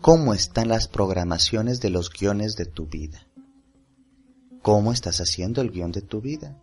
¿Cómo 0.00 0.34
están 0.34 0.68
las 0.68 0.88
programaciones 0.88 1.80
de 1.80 1.90
los 1.90 2.10
guiones 2.10 2.56
de 2.56 2.66
tu 2.66 2.86
vida? 2.86 3.26
¿Cómo 4.66 4.92
estás 4.92 5.20
haciendo 5.20 5.60
el 5.60 5.70
guion 5.70 5.92
de 5.92 6.00
tu 6.00 6.20
vida? 6.20 6.60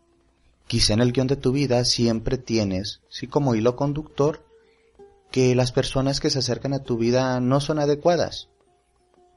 Quizá 0.68 0.94
en 0.94 1.00
el 1.00 1.14
guion 1.14 1.28
de 1.28 1.38
tu 1.38 1.54
vida 1.54 1.86
siempre 1.86 2.38
tienes, 2.38 3.00
sí 3.08 3.28
como 3.28 3.56
hilo 3.56 3.78
conductor, 3.78 4.46
que 5.32 5.56
las 5.56 5.72
personas 5.72 6.20
que 6.20 6.30
se 6.30 6.40
acercan 6.40 6.74
a 6.74 6.84
tu 6.84 6.98
vida 6.98 7.40
no 7.40 7.62
son 7.62 7.80
adecuadas, 7.80 8.50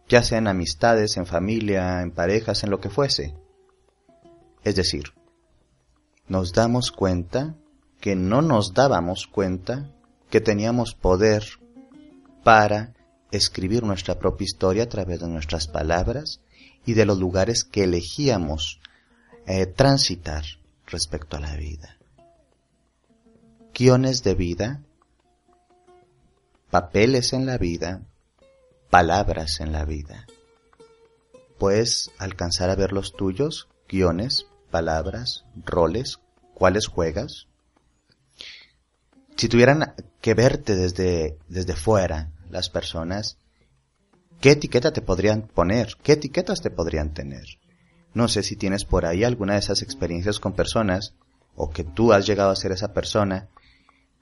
ya 0.09 0.24
sea 0.24 0.38
en 0.38 0.48
amistades, 0.48 1.16
en 1.16 1.26
familia, 1.26 2.02
en 2.02 2.11
parejas, 2.11 2.64
en 2.64 2.70
lo 2.70 2.81
que 2.81 2.90
fuese. 2.90 3.37
Es 4.64 4.74
decir, 4.74 5.12
nos 6.26 6.52
damos 6.52 6.90
cuenta 6.90 7.55
que 8.00 8.16
no 8.16 8.42
nos 8.42 8.74
dábamos 8.74 9.29
cuenta 9.29 9.92
que 10.29 10.40
teníamos 10.40 10.92
poder 10.92 11.44
para 12.42 12.94
escribir 13.31 13.85
nuestra 13.85 14.18
propia 14.18 14.44
historia 14.44 14.83
a 14.83 14.88
través 14.88 15.20
de 15.20 15.29
nuestras 15.29 15.68
palabras 15.68 16.40
y 16.87 16.94
de 16.94 17.05
los 17.05 17.18
lugares 17.18 17.64
que 17.64 17.85
elegíamos 17.85 18.81
eh, 19.46 19.66
transitar 19.66 20.44
respecto 20.87 21.37
a 21.37 21.40
la 21.40 21.55
vida. 21.57 21.99
Guiones 23.75 24.22
de 24.22 24.35
vida, 24.35 24.81
papeles 26.70 27.33
en 27.33 27.44
la 27.44 27.59
vida, 27.59 28.03
palabras 28.88 29.61
en 29.61 29.72
la 29.72 29.85
vida. 29.85 30.27
Puedes 31.59 32.11
alcanzar 32.18 32.70
a 32.70 32.77
ver 32.77 32.92
los 32.92 33.12
tuyos, 33.12 33.68
guiones, 33.88 34.46
palabras, 34.70 35.44
roles, 35.64 36.20
cuáles 36.55 36.87
juegas. 36.87 37.49
Si 39.37 39.49
tuvieran 39.49 39.94
que 40.20 40.35
verte 40.35 40.75
desde, 40.75 41.37
desde 41.49 41.75
fuera 41.75 42.31
las 42.51 42.70
personas, 42.70 43.38
¿qué 44.40 44.53
etiqueta 44.53 44.92
te 44.92 45.03
podrían 45.03 45.42
poner? 45.42 45.96
¿Qué 46.03 46.12
etiquetas 46.12 46.61
te 46.61 46.70
podrían 46.70 47.14
tener? 47.14 47.59
No 48.14 48.29
sé 48.29 48.42
si 48.42 48.57
tienes 48.57 48.85
por 48.85 49.05
ahí 49.05 49.25
alguna 49.25 49.55
de 49.55 49.59
esas 49.61 49.83
experiencias 49.83 50.40
con 50.40 50.55
personas, 50.55 51.14
o 51.55 51.70
que 51.70 51.85
tú 51.85 52.12
has 52.12 52.27
llegado 52.27 52.51
a 52.51 52.57
ser 52.57 52.72
esa 52.72 52.92
persona, 52.92 53.49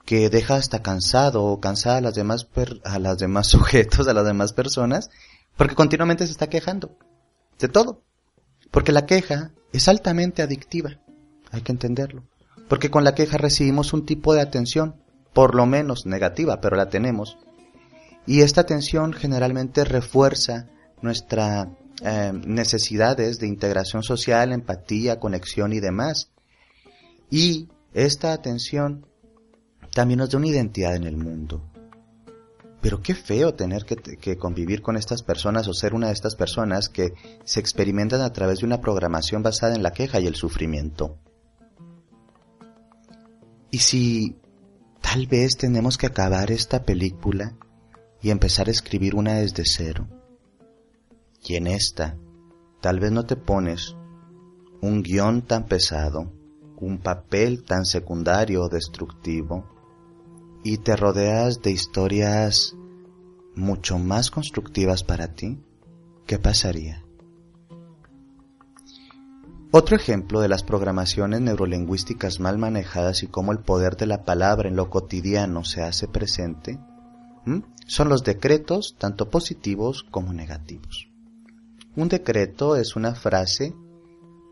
que 0.05 0.29
deja 0.29 0.55
hasta 0.55 0.81
cansado 0.81 1.43
o 1.43 1.59
cansada 1.59 1.97
a 1.97 2.01
las 2.01 2.15
demás, 2.15 2.47
a 2.83 2.99
las 2.99 3.17
demás 3.17 3.47
sujetos, 3.49 4.07
a 4.07 4.13
las 4.13 4.25
demás 4.25 4.53
personas, 4.53 5.09
porque 5.57 5.75
continuamente 5.75 6.25
se 6.25 6.31
está 6.31 6.47
quejando 6.47 6.97
de 7.59 7.67
todo. 7.67 8.01
Porque 8.71 8.91
la 8.91 9.05
queja 9.05 9.51
es 9.71 9.87
altamente 9.87 10.41
adictiva, 10.41 10.99
hay 11.51 11.61
que 11.61 11.71
entenderlo. 11.71 12.23
Porque 12.67 12.89
con 12.89 13.03
la 13.03 13.15
queja 13.15 13.37
recibimos 13.37 13.93
un 13.93 14.05
tipo 14.05 14.33
de 14.33 14.41
atención, 14.41 14.95
por 15.33 15.55
lo 15.55 15.65
menos 15.65 16.05
negativa, 16.05 16.61
pero 16.61 16.75
la 16.75 16.89
tenemos. 16.89 17.37
Y 18.27 18.41
esta 18.41 18.61
atención 18.61 19.13
generalmente 19.13 19.85
refuerza 19.85 20.67
nuestras 21.01 21.67
eh, 22.01 22.31
necesidades 22.45 23.39
de 23.39 23.47
integración 23.47 24.03
social, 24.03 24.51
empatía, 24.51 25.19
conexión 25.19 25.73
y 25.73 25.79
demás. 25.79 26.31
Y 27.29 27.69
esta 27.93 28.33
atención 28.33 29.05
también 29.93 30.19
nos 30.19 30.29
da 30.29 30.37
una 30.37 30.47
identidad 30.47 30.95
en 30.95 31.05
el 31.05 31.17
mundo. 31.17 31.63
Pero 32.81 33.01
qué 33.01 33.15
feo 33.15 33.55
tener 33.55 33.85
que, 33.85 34.37
convivir 34.37 34.81
con 34.81 34.95
estas 34.97 35.23
personas 35.23 35.67
o 35.67 35.73
ser 35.73 35.95
una 35.95 36.07
de 36.07 36.13
estas 36.13 36.35
personas 36.35 36.89
que 36.89 37.13
se 37.43 37.59
experimentan 37.59 38.21
a 38.21 38.31
través 38.31 38.59
de 38.59 38.65
una 38.65 38.81
programación 38.81 39.41
basada 39.41 39.75
en 39.75 39.81
la 39.81 39.93
queja 39.93 40.19
y 40.19 40.27
el 40.27 40.35
sufrimiento. 40.35 41.17
Y 43.71 43.79
si 43.79 44.35
tal 45.01 45.25
vez 45.25 45.57
tenemos 45.57 45.97
que 45.97 46.07
acabar 46.07 46.51
esta 46.51 46.83
película 46.83 47.55
y 48.25 48.31
empezar 48.31 48.69
a 48.69 48.71
escribir 48.71 49.13
una 49.13 49.35
desde 49.35 49.61
cero. 49.67 50.07
Y 51.43 51.57
en 51.57 51.67
esta, 51.67 52.17
tal 52.81 52.99
vez 52.99 53.11
no 53.11 53.27
te 53.27 53.35
pones 53.35 53.95
un 54.81 55.03
guion 55.03 55.43
tan 55.43 55.67
pesado, 55.67 56.33
un 56.77 56.97
papel 56.97 57.63
tan 57.63 57.85
secundario 57.85 58.63
o 58.63 58.67
destructivo, 58.67 59.69
y 60.63 60.79
te 60.79 60.95
rodeas 60.95 61.61
de 61.61 61.69
historias 61.69 62.75
mucho 63.55 63.99
más 63.99 64.31
constructivas 64.31 65.03
para 65.03 65.35
ti, 65.35 65.59
¿qué 66.25 66.39
pasaría? 66.39 67.05
Otro 69.69 69.95
ejemplo 69.95 70.41
de 70.41 70.47
las 70.47 70.63
programaciones 70.63 71.41
neurolingüísticas 71.41 72.39
mal 72.39 72.57
manejadas 72.57 73.21
y 73.21 73.27
cómo 73.27 73.51
el 73.51 73.59
poder 73.59 73.97
de 73.97 74.07
la 74.07 74.23
palabra 74.23 74.67
en 74.67 74.75
lo 74.75 74.89
cotidiano 74.89 75.63
se 75.63 75.83
hace 75.83 76.07
presente 76.07 76.79
son 77.87 78.09
los 78.09 78.23
decretos, 78.23 78.95
tanto 78.97 79.29
positivos 79.29 80.03
como 80.09 80.33
negativos. 80.33 81.09
Un 81.95 82.09
decreto 82.09 82.75
es 82.75 82.95
una 82.95 83.15
frase 83.15 83.73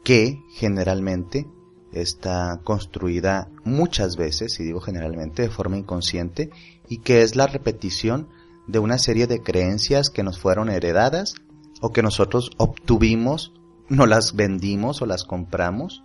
que 0.03 0.39
generalmente 0.55 1.47
está 1.91 2.59
construida 2.63 3.49
muchas 3.63 4.15
veces, 4.15 4.59
y 4.59 4.63
digo 4.63 4.79
generalmente 4.79 5.43
de 5.43 5.49
forma 5.49 5.77
inconsciente, 5.77 6.51
y 6.89 6.99
que 6.99 7.21
es 7.21 7.35
la 7.35 7.47
repetición 7.47 8.27
de 8.67 8.79
una 8.79 8.97
serie 8.97 9.27
de 9.27 9.41
creencias 9.41 10.09
que 10.09 10.23
nos 10.23 10.39
fueron 10.39 10.69
heredadas 10.69 11.35
o 11.81 11.91
que 11.91 12.03
nosotros 12.03 12.51
obtuvimos, 12.57 13.53
no 13.89 14.05
las 14.05 14.35
vendimos 14.35 15.01
o 15.01 15.05
las 15.05 15.23
compramos, 15.23 16.03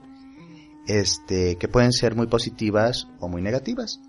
este, 0.86 1.56
que 1.56 1.68
pueden 1.68 1.92
ser 1.92 2.16
muy 2.16 2.26
positivas 2.26 3.08
o 3.20 3.28
muy 3.28 3.42
negativas. 3.42 4.00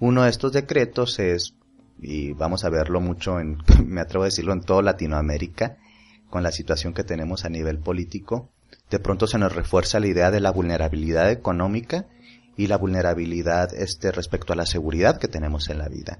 Uno 0.00 0.24
de 0.24 0.30
estos 0.30 0.52
decretos 0.52 1.18
es, 1.18 1.54
y 2.00 2.32
vamos 2.32 2.64
a 2.64 2.70
verlo 2.70 3.00
mucho 3.00 3.38
en, 3.40 3.58
me 3.86 4.00
atrevo 4.00 4.24
a 4.24 4.26
decirlo, 4.26 4.52
en 4.52 4.62
toda 4.62 4.82
Latinoamérica, 4.82 5.78
con 6.30 6.42
la 6.42 6.52
situación 6.52 6.94
que 6.94 7.04
tenemos 7.04 7.44
a 7.44 7.48
nivel 7.48 7.78
político, 7.78 8.50
de 8.90 8.98
pronto 8.98 9.26
se 9.26 9.38
nos 9.38 9.54
refuerza 9.54 10.00
la 10.00 10.06
idea 10.06 10.30
de 10.30 10.40
la 10.40 10.50
vulnerabilidad 10.50 11.30
económica 11.30 12.06
y 12.56 12.66
la 12.66 12.78
vulnerabilidad 12.78 13.74
este, 13.74 14.12
respecto 14.12 14.52
a 14.52 14.56
la 14.56 14.66
seguridad 14.66 15.18
que 15.18 15.28
tenemos 15.28 15.68
en 15.68 15.78
la 15.78 15.88
vida. 15.88 16.18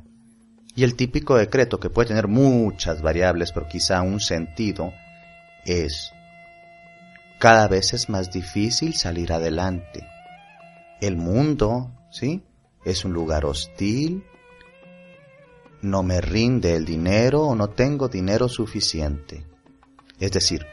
Y 0.74 0.84
el 0.84 0.94
típico 0.94 1.36
decreto, 1.36 1.78
que 1.78 1.90
puede 1.90 2.08
tener 2.08 2.28
muchas 2.28 3.02
variables, 3.02 3.52
pero 3.52 3.68
quizá 3.68 4.00
un 4.02 4.20
sentido, 4.20 4.92
es 5.66 6.12
cada 7.38 7.68
vez 7.68 7.92
es 7.92 8.08
más 8.08 8.30
difícil 8.30 8.94
salir 8.94 9.32
adelante. 9.32 10.06
El 11.00 11.16
mundo, 11.16 11.90
¿sí? 12.10 12.42
Es 12.84 13.04
un 13.04 13.12
lugar 13.12 13.44
hostil, 13.44 14.24
no 15.82 16.02
me 16.02 16.20
rinde 16.20 16.74
el 16.74 16.84
dinero 16.84 17.42
o 17.42 17.54
no 17.54 17.68
tengo 17.68 18.08
dinero 18.08 18.48
suficiente. 18.48 19.44
Es 20.18 20.32
decir, 20.32 20.66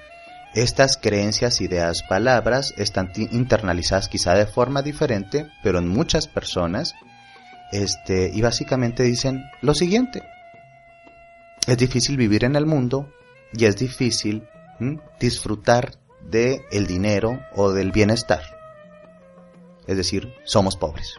estas 0.54 0.98
creencias, 0.98 1.62
ideas, 1.62 2.04
palabras 2.04 2.74
están 2.78 3.12
internalizadas 3.16 4.08
quizá 4.08 4.34
de 4.36 4.46
forma 4.46 4.82
diferente, 4.82 5.48
pero 5.64 5.80
en 5.80 5.88
muchas 5.88 6.28
personas, 6.28 6.94
este, 7.72 8.32
y 8.34 8.42
básicamente 8.42 9.04
dicen 9.04 9.44
lo 9.62 9.74
siguiente. 9.74 10.24
Es 11.68 11.78
difícil 11.78 12.18
vivir 12.18 12.46
en 12.46 12.56
el 12.56 12.66
mundo 12.66 13.12
y 13.54 13.66
es 13.66 13.78
difícil 13.78 14.48
disfrutar 15.20 16.00
del 16.22 16.62
el 16.72 16.88
dinero 16.88 17.40
o 17.56 17.72
del 17.72 17.92
bienestar. 17.92 18.42
Es 19.88 19.98
decir, 19.98 20.34
somos 20.46 20.78
pobres. 20.78 21.16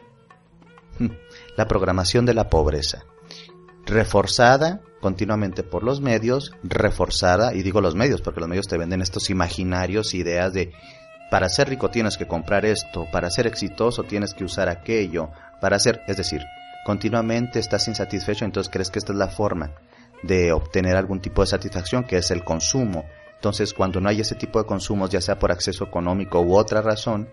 La 1.57 1.67
programación 1.67 2.27
de 2.27 2.35
la 2.35 2.49
pobreza. 2.49 3.05
Reforzada 3.91 4.81
continuamente 5.01 5.65
por 5.65 5.83
los 5.83 6.01
medios, 6.01 6.53
reforzada, 6.63 7.55
y 7.55 7.63
digo 7.65 7.81
los 7.81 7.97
medios 7.97 8.21
porque 8.21 8.39
los 8.39 8.49
medios 8.49 8.69
te 8.69 8.79
venden 8.79 9.03
estos 9.03 9.31
imaginarios, 9.31 10.15
ideas 10.15 10.53
de 10.53 10.71
para 11.29 11.49
ser 11.49 11.71
rico 11.71 11.91
tienes 11.91 12.17
que 12.17 12.29
comprar 12.29 12.65
esto, 12.65 13.07
para 13.11 13.31
ser 13.31 13.49
exitoso 13.49 14.05
tienes 14.05 14.33
que 14.33 14.45
usar 14.45 14.69
aquello, 14.69 15.31
para 15.61 15.77
ser, 15.81 16.03
es 16.07 16.17
decir, 16.17 16.41
continuamente 16.85 17.59
estás 17.59 17.89
insatisfecho, 17.89 18.45
entonces 18.45 18.71
crees 18.73 18.91
que 18.91 19.01
esta 19.01 19.13
es 19.13 19.19
la 19.19 19.27
forma 19.27 19.73
de 20.23 20.53
obtener 20.53 20.95
algún 20.95 21.21
tipo 21.21 21.43
de 21.43 21.49
satisfacción, 21.49 22.05
que 22.05 22.19
es 22.19 22.31
el 22.31 22.45
consumo. 22.45 23.07
Entonces, 23.35 23.75
cuando 23.75 24.01
no 24.01 24.09
hay 24.09 24.21
ese 24.21 24.37
tipo 24.37 24.61
de 24.61 24.67
consumos, 24.67 25.11
ya 25.11 25.21
sea 25.21 25.37
por 25.37 25.51
acceso 25.51 25.83
económico 25.83 26.41
u 26.41 26.55
otra 26.55 26.81
razón, 26.81 27.29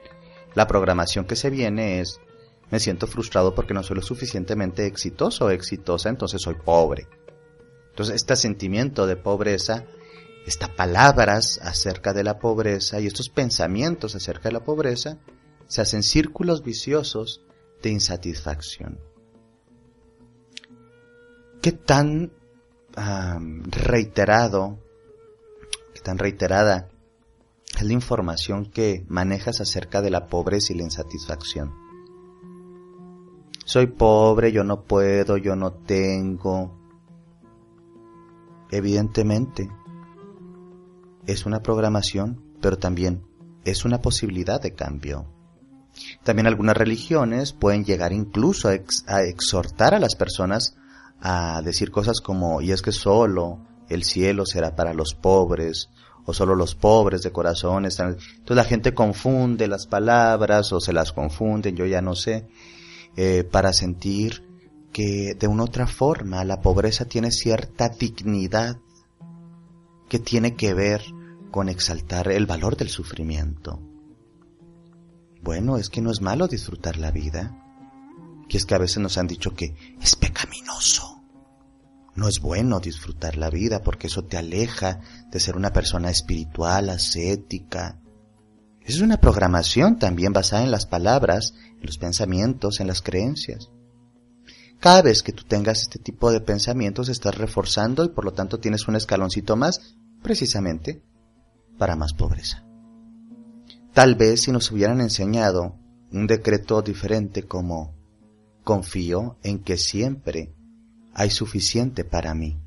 la 0.56 0.65
programación 0.65 1.26
que 1.26 1.36
se 1.36 1.52
viene 1.52 2.00
es 2.00 2.20
me 2.69 2.80
siento 2.80 3.08
frustrado 3.08 3.56
porque 3.56 3.73
no 3.73 3.84
soy 3.84 3.97
lo 3.97 4.01
suficientemente 4.01 4.86
exitoso 4.86 5.45
o 5.45 5.49
exitosa, 5.49 6.10
entonces 6.10 6.41
soy 6.41 6.56
pobre. 6.56 7.08
Entonces, 7.89 8.15
este 8.15 8.36
sentimiento 8.36 9.08
de 9.08 9.15
pobreza, 9.15 9.86
estas 10.45 10.69
palabras 10.69 11.60
acerca 11.63 12.13
de 12.13 12.23
la 12.23 12.39
pobreza 12.39 12.99
y 12.99 13.08
estos 13.08 13.30
pensamientos 13.30 14.15
acerca 14.15 14.49
de 14.49 14.53
la 14.53 14.63
pobreza 14.63 15.17
se 15.67 15.82
hacen 15.82 16.03
círculos 16.03 16.63
viciosos 16.63 17.41
de 17.82 17.89
insatisfacción. 17.89 18.99
¿Qué 21.62 21.71
tan 21.71 22.32
reiterado, 23.65 24.80
qué 25.93 26.01
tan 26.01 26.17
reiterada 26.17 26.89
es 27.75 27.84
la 27.84 27.93
información 27.93 28.71
que 28.71 29.06
manejas 29.08 29.60
acerca 29.62 30.01
de 30.01 30.10
la 30.10 30.27
pobreza 30.27 30.73
y 30.73 30.77
la 30.77 30.84
insatisfacción? 30.84 31.87
Soy 33.67 33.88
pobre, 33.88 34.53
yo 34.53 34.63
no 34.63 34.84
puedo, 34.84 35.36
yo 35.36 35.58
no 35.58 35.73
tengo. 35.73 36.73
Evidentemente, 38.71 39.69
es 41.25 41.45
una 41.45 41.62
programación, 41.62 42.41
pero 42.62 42.77
también 42.77 43.27
es 43.65 43.84
una 43.84 44.01
posibilidad 44.01 44.62
de 44.62 44.73
cambio. 44.73 45.25
También 46.23 46.47
algunas 46.47 46.77
religiones 46.77 47.51
pueden 47.51 47.84
llegar 47.84 48.13
incluso 48.13 48.69
a, 48.69 49.23
exhortar 49.23 49.93
a 49.93 49.99
las 49.99 50.15
personas 50.15 50.77
a 51.19 51.62
decir 51.62 51.91
cosas 51.91 52.21
como, 52.21 52.62
y 52.62 52.71
es 52.71 52.82
que 52.82 52.93
solo 52.93 53.60
el 53.89 54.06
cielo 54.06 54.45
será 54.45 54.77
para 54.77 54.93
los 54.93 55.13
pobres, 55.13 55.89
o 56.23 56.34
solo 56.34 56.56
los 56.56 56.73
pobres 56.75 57.21
de 57.21 57.34
corazón 57.34 57.86
están. 57.86 58.12
Entonces 58.12 58.56
la 58.56 58.63
gente 58.63 58.93
confunde 58.93 59.67
las 59.67 59.88
palabras 59.88 60.71
o 60.71 60.80
se 60.80 60.93
las 60.93 61.12
confunden, 61.12 61.75
yo 61.75 61.86
ya 61.86 62.01
no 62.01 62.15
sé, 62.15 62.47
eh, 63.17 63.43
para 63.43 63.73
sentir 63.73 64.43
que 64.93 65.36
de 65.38 65.47
una 65.47 65.63
otra 65.63 65.88
forma 65.88 66.45
la 66.45 66.62
pobreza 66.62 67.06
tiene 67.06 67.32
cierta 67.32 67.89
dignidad 67.89 68.77
que 70.08 70.19
tiene 70.19 70.56
que 70.56 70.73
ver 70.73 71.03
con 71.51 71.69
exaltar 71.69 72.32
el 72.32 72.45
valor 72.45 72.77
del 72.77 72.89
sufrimiento. 72.89 73.82
Bueno, 75.41 75.77
es 75.77 75.89
que 75.89 76.01
no 76.01 76.12
es 76.12 76.21
malo 76.21 76.47
disfrutar 76.47 76.97
la 76.97 77.12
vida, 77.12 77.58
que 78.47 78.58
es 78.58 78.65
que 78.65 78.75
a 78.75 78.80
veces 78.80 78.97
nos 78.97 79.17
han 79.17 79.27
dicho 79.27 79.53
que 79.53 79.75
es 80.01 80.15
pecaminoso. 80.15 81.23
No 82.15 82.27
es 82.27 82.39
bueno 82.39 82.80
disfrutar 82.80 83.38
la 83.38 83.49
vida 83.49 83.84
porque 83.84 84.08
eso 84.08 84.23
te 84.23 84.38
aleja 84.38 84.99
de 85.32 85.39
ser 85.39 85.56
una 85.56 85.71
persona 85.71 86.10
espiritual, 86.10 86.89
ascética. 86.89 87.99
Es 88.88 89.02
una 89.02 89.17
programación 89.17 90.00
también 90.00 90.32
basada 90.32 90.63
en 90.63 90.71
las 90.71 90.86
palabras, 90.86 91.54
en 91.82 91.88
los 91.88 91.97
pensamientos, 91.97 92.80
en 92.80 92.88
las 92.88 93.02
creencias. 93.02 93.69
Cada 94.80 95.02
vez 95.02 95.23
que 95.23 95.34
tú 95.34 95.43
tengas 95.43 95.82
este 95.82 96.00
tipo 96.00 96.32
de 96.32 96.39
pensamientos 96.39 97.10
estás 97.10 97.38
reforzando 97.38 98.06
y 98.06 98.10
por 98.10 98.23
lo 98.23 98.32
tanto 98.32 98.62
tienes 98.62 98.88
un 98.88 98.95
escaloncito 98.95 99.58
más, 99.58 99.97
precisamente, 100.23 101.04
para 101.78 101.97
más 101.97 102.13
pobreza. 102.13 102.63
Tal 103.91 104.15
vez 104.15 104.43
si 104.43 104.54
nos 104.54 104.71
hubieran 104.71 105.02
enseñado 105.02 105.76
un 106.13 106.26
decreto 106.26 106.82
diferente 106.82 107.43
como 107.43 107.93
confío 108.63 109.38
en 109.43 109.60
que 109.60 109.76
siempre 109.76 110.56
hay 111.13 111.30
suficiente 111.30 112.06
para 112.06 112.34
mí. 112.34 112.58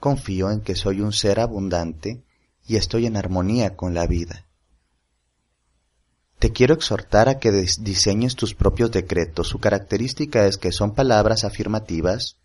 Confío 0.00 0.50
en 0.50 0.62
que 0.62 0.74
soy 0.74 1.00
un 1.00 1.12
ser 1.12 1.38
abundante 1.38 2.24
y 2.66 2.74
estoy 2.74 3.06
en 3.06 3.16
armonía 3.16 3.76
con 3.76 3.94
la 3.94 4.08
vida. 4.08 4.47
Te 6.38 6.52
quiero 6.52 6.74
exhortar 6.74 7.28
a 7.28 7.38
que 7.38 7.50
diseñes 7.50 8.36
tus 8.36 8.54
propios 8.54 8.92
decretos. 8.92 9.48
Su 9.48 9.58
característica 9.58 10.46
es 10.46 10.56
que 10.56 10.70
son 10.70 10.94
palabras 10.94 11.44
afirmativas, 11.44 12.36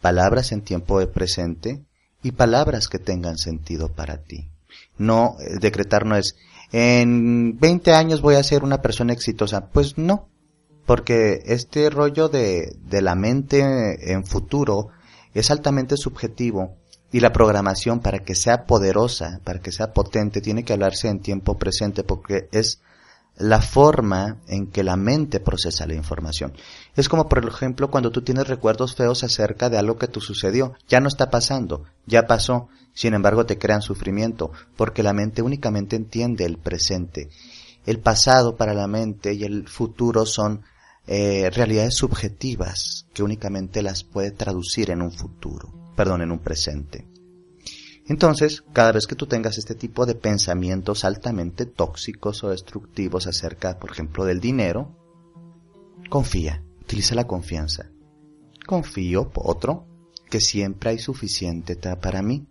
palabras 0.00 0.52
en 0.52 0.62
tiempo 0.62 0.98
de 0.98 1.06
presente 1.06 1.84
y 2.22 2.32
palabras 2.32 2.88
que 2.88 2.98
tengan 2.98 3.36
sentido 3.36 3.88
para 3.88 4.22
ti. 4.22 4.48
No, 4.96 5.36
eh, 5.40 5.58
decretar 5.60 6.06
no 6.06 6.16
es, 6.16 6.36
en 6.72 7.58
20 7.58 7.92
años 7.92 8.22
voy 8.22 8.36
a 8.36 8.42
ser 8.42 8.64
una 8.64 8.80
persona 8.80 9.12
exitosa. 9.12 9.66
Pues 9.66 9.98
no, 9.98 10.28
porque 10.86 11.42
este 11.44 11.90
rollo 11.90 12.28
de, 12.28 12.74
de 12.88 13.02
la 13.02 13.14
mente 13.14 14.12
en 14.12 14.24
futuro 14.24 14.88
es 15.34 15.50
altamente 15.50 15.98
subjetivo 15.98 16.74
y 17.12 17.20
la 17.20 17.32
programación 17.32 18.00
para 18.00 18.20
que 18.20 18.34
sea 18.34 18.64
poderosa, 18.64 19.40
para 19.44 19.60
que 19.60 19.72
sea 19.72 19.92
potente, 19.92 20.40
tiene 20.40 20.64
que 20.64 20.72
hablarse 20.72 21.08
en 21.08 21.20
tiempo 21.20 21.58
presente 21.58 22.02
porque 22.02 22.48
es 22.50 22.80
la 23.36 23.60
forma 23.60 24.38
en 24.46 24.66
que 24.68 24.82
la 24.82 24.96
mente 24.96 25.40
procesa 25.40 25.86
la 25.86 25.94
información. 25.94 26.54
Es 26.94 27.08
como, 27.08 27.28
por 27.28 27.46
ejemplo, 27.46 27.90
cuando 27.90 28.10
tú 28.10 28.22
tienes 28.22 28.48
recuerdos 28.48 28.94
feos 28.94 29.22
acerca 29.24 29.68
de 29.68 29.78
algo 29.78 29.98
que 29.98 30.08
te 30.08 30.20
sucedió. 30.20 30.74
Ya 30.88 31.00
no 31.00 31.08
está 31.08 31.30
pasando, 31.30 31.84
ya 32.06 32.26
pasó. 32.26 32.68
Sin 32.94 33.12
embargo, 33.12 33.44
te 33.44 33.58
crean 33.58 33.82
sufrimiento, 33.82 34.52
porque 34.74 35.02
la 35.02 35.12
mente 35.12 35.42
únicamente 35.42 35.96
entiende 35.96 36.46
el 36.46 36.56
presente. 36.56 37.28
El 37.84 38.00
pasado 38.00 38.56
para 38.56 38.72
la 38.72 38.86
mente 38.86 39.34
y 39.34 39.44
el 39.44 39.68
futuro 39.68 40.24
son 40.24 40.62
eh, 41.06 41.50
realidades 41.50 41.94
subjetivas 41.94 43.06
que 43.12 43.22
únicamente 43.22 43.82
las 43.82 44.02
puede 44.02 44.30
traducir 44.30 44.90
en 44.90 45.02
un 45.02 45.12
futuro, 45.12 45.92
perdón, 45.94 46.22
en 46.22 46.32
un 46.32 46.38
presente. 46.38 47.15
Entonces, 48.08 48.62
cada 48.72 48.92
vez 48.92 49.06
que 49.06 49.16
tú 49.16 49.26
tengas 49.26 49.58
este 49.58 49.74
tipo 49.74 50.06
de 50.06 50.14
pensamientos 50.14 51.04
altamente 51.04 51.66
tóxicos 51.66 52.44
o 52.44 52.50
destructivos 52.50 53.26
acerca, 53.26 53.78
por 53.78 53.90
ejemplo, 53.90 54.24
del 54.24 54.40
dinero, 54.40 54.96
confía, 56.08 56.62
utiliza 56.80 57.16
la 57.16 57.26
confianza. 57.26 57.90
Confío, 58.64 59.30
otro, 59.34 59.86
que 60.30 60.40
siempre 60.40 60.90
hay 60.90 60.98
suficiente 60.98 61.76
para 61.76 62.22
mí. 62.22 62.46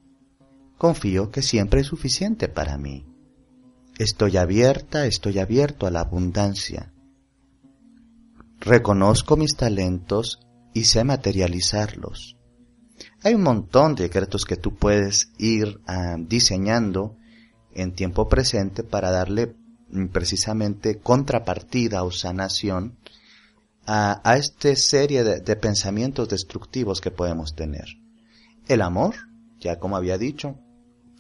Confío 0.77 1.31
que 1.31 1.41
siempre 1.41 1.79
hay 1.79 1.85
suficiente 1.85 2.49
para 2.49 2.77
mí. 2.77 3.05
Estoy 3.97 4.35
abierta, 4.35 5.05
estoy 5.05 5.39
abierto 5.39 5.87
a 5.87 5.91
la 5.91 6.01
abundancia. 6.01 6.93
Reconozco 8.59 9.37
mis 9.37 9.55
talentos 9.55 10.39
y 10.73 10.83
sé 10.83 11.05
materializarlos. 11.05 12.35
Hay 13.25 13.33
un 13.33 13.41
montón 13.41 13.95
de 13.95 14.03
decretos 14.03 14.45
que 14.45 14.55
tú 14.55 14.75
puedes 14.75 15.31
ir 15.39 15.81
ah, 15.87 16.15
diseñando 16.19 17.17
en 17.73 17.95
tiempo 17.95 18.29
presente 18.29 18.83
para 18.83 19.09
darle 19.09 19.55
mm, 19.89 20.09
precisamente 20.09 20.99
contrapartida 20.99 22.03
o 22.03 22.11
sanación 22.11 22.99
a, 23.87 24.21
esta 24.37 24.75
serie 24.75 25.23
de, 25.23 25.39
de 25.39 25.55
pensamientos 25.55 26.29
destructivos 26.29 27.01
que 27.01 27.09
podemos 27.09 27.55
tener. 27.55 27.85
El 28.67 28.83
amor, 28.83 29.15
ya 29.59 29.79
como 29.79 29.97
había 29.97 30.19
dicho, 30.19 30.59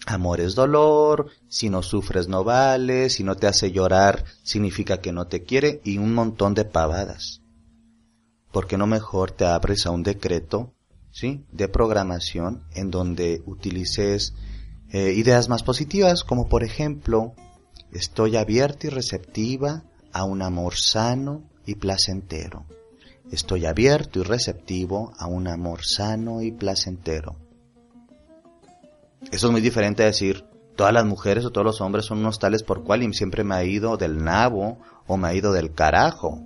Amor 0.05 0.41
es 0.41 0.53
dolor, 0.53 1.31
si 1.47 1.71
no 1.71 1.81
sufres 1.81 2.27
no 2.27 2.43
vale, 2.43 3.09
si 3.09 3.23
no 3.23 3.35
te 3.35 3.47
hace 3.47 3.71
llorar 3.71 4.25
significa 4.43 5.01
que 5.01 5.11
no 5.11 5.25
te 5.25 5.41
quiere 5.41 5.81
y 5.83 5.97
un 5.97 6.13
montón 6.13 6.53
de 6.53 6.65
pavadas. 6.65 7.41
¿Por 8.51 8.67
qué 8.67 8.77
no 8.77 8.85
mejor 8.85 9.31
te 9.31 9.45
abres 9.45 9.87
a 9.87 9.89
un 9.89 10.03
decreto, 10.03 10.74
sí, 11.15 11.45
de 11.53 11.69
programación 11.69 12.65
en 12.73 12.91
donde 12.91 13.41
utilices 13.45 14.33
eh, 14.91 15.13
ideas 15.13 15.47
más 15.47 15.63
positivas 15.63 16.25
como 16.25 16.49
por 16.49 16.65
ejemplo, 16.65 17.33
estoy 17.93 18.35
abierta 18.35 18.87
y 18.87 18.89
receptiva 18.89 19.85
a 20.11 20.25
un 20.25 20.41
amor 20.41 20.75
sano 20.75 21.43
y 21.65 21.75
placentero. 21.75 22.65
Estoy 23.31 23.65
abierto 23.65 24.19
y 24.19 24.23
receptivo 24.23 25.13
a 25.17 25.27
un 25.27 25.47
amor 25.47 25.85
sano 25.85 26.41
y 26.41 26.51
placentero. 26.51 27.37
Eso 29.31 29.47
es 29.47 29.51
muy 29.51 29.61
diferente 29.61 30.03
a 30.03 30.07
decir, 30.07 30.43
todas 30.75 30.93
las 30.93 31.05
mujeres 31.05 31.45
o 31.45 31.51
todos 31.51 31.65
los 31.65 31.79
hombres 31.79 32.05
son 32.05 32.19
unos 32.19 32.39
tales 32.39 32.61
por 32.61 32.83
cual 32.83 33.03
y 33.03 33.13
siempre 33.13 33.45
me 33.45 33.55
ha 33.55 33.63
ido 33.63 33.95
del 33.95 34.21
nabo 34.21 34.79
o 35.07 35.15
me 35.15 35.29
ha 35.29 35.33
ido 35.33 35.53
del 35.53 35.73
carajo. 35.73 36.41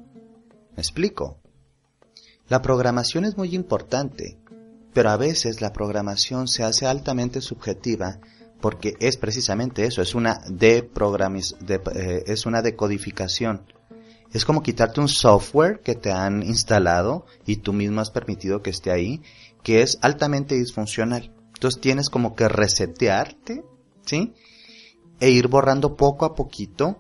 ¿Me 0.76 0.82
explico? 0.82 1.40
La 2.50 2.64
programación 2.64 3.26
es 3.26 3.38
muy 3.38 3.54
importante, 3.54 4.39
pero 5.00 5.12
a 5.12 5.16
veces 5.16 5.62
la 5.62 5.72
programación 5.72 6.50
se 6.50 6.66
hace 6.66 6.86
altamente 6.86 7.40
subjetiva 7.40 8.20
porque 8.60 8.98
es 9.00 9.16
precisamente 9.16 9.86
eso, 9.86 10.02
es 10.02 10.14
una 10.14 10.42
de, 10.50 10.90
eh, 11.96 12.24
es 12.28 12.46
una 12.46 12.62
decodificación. 12.62 13.64
Es 14.34 14.44
como 14.44 14.62
quitarte 14.62 15.00
un 15.00 15.08
software 15.08 15.80
que 15.80 15.96
te 15.96 16.12
han 16.12 16.44
instalado 16.44 17.26
y 17.46 17.56
tú 17.62 17.72
mismo 17.72 18.02
has 18.02 18.12
permitido 18.12 18.62
que 18.62 18.72
esté 18.72 18.92
ahí, 18.92 19.22
que 19.64 19.84
es 19.84 20.00
altamente 20.02 20.56
disfuncional. 20.56 21.34
Entonces 21.54 21.80
tienes 21.80 22.10
como 22.10 22.36
que 22.36 22.50
resetearte, 22.50 23.64
¿sí? 24.06 24.34
E 25.22 25.30
ir 25.30 25.48
borrando 25.48 25.96
poco 25.96 26.26
a 26.26 26.36
poquito 26.36 26.98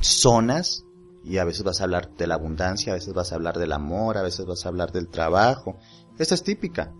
zonas 0.00 0.84
y 1.24 1.38
a 1.38 1.44
veces 1.44 1.64
vas 1.64 1.80
a 1.80 1.84
hablar 1.84 2.14
de 2.16 2.28
la 2.28 2.36
abundancia, 2.36 2.92
a 2.92 2.94
veces 2.94 3.12
vas 3.12 3.32
a 3.32 3.34
hablar 3.34 3.58
del 3.58 3.72
amor, 3.72 4.18
a 4.18 4.22
veces 4.22 4.46
vas 4.46 4.64
a 4.64 4.68
hablar 4.68 4.92
del 4.92 5.08
trabajo. 5.08 5.78
Esta 6.16 6.36
es 6.36 6.44
típica. 6.44 6.94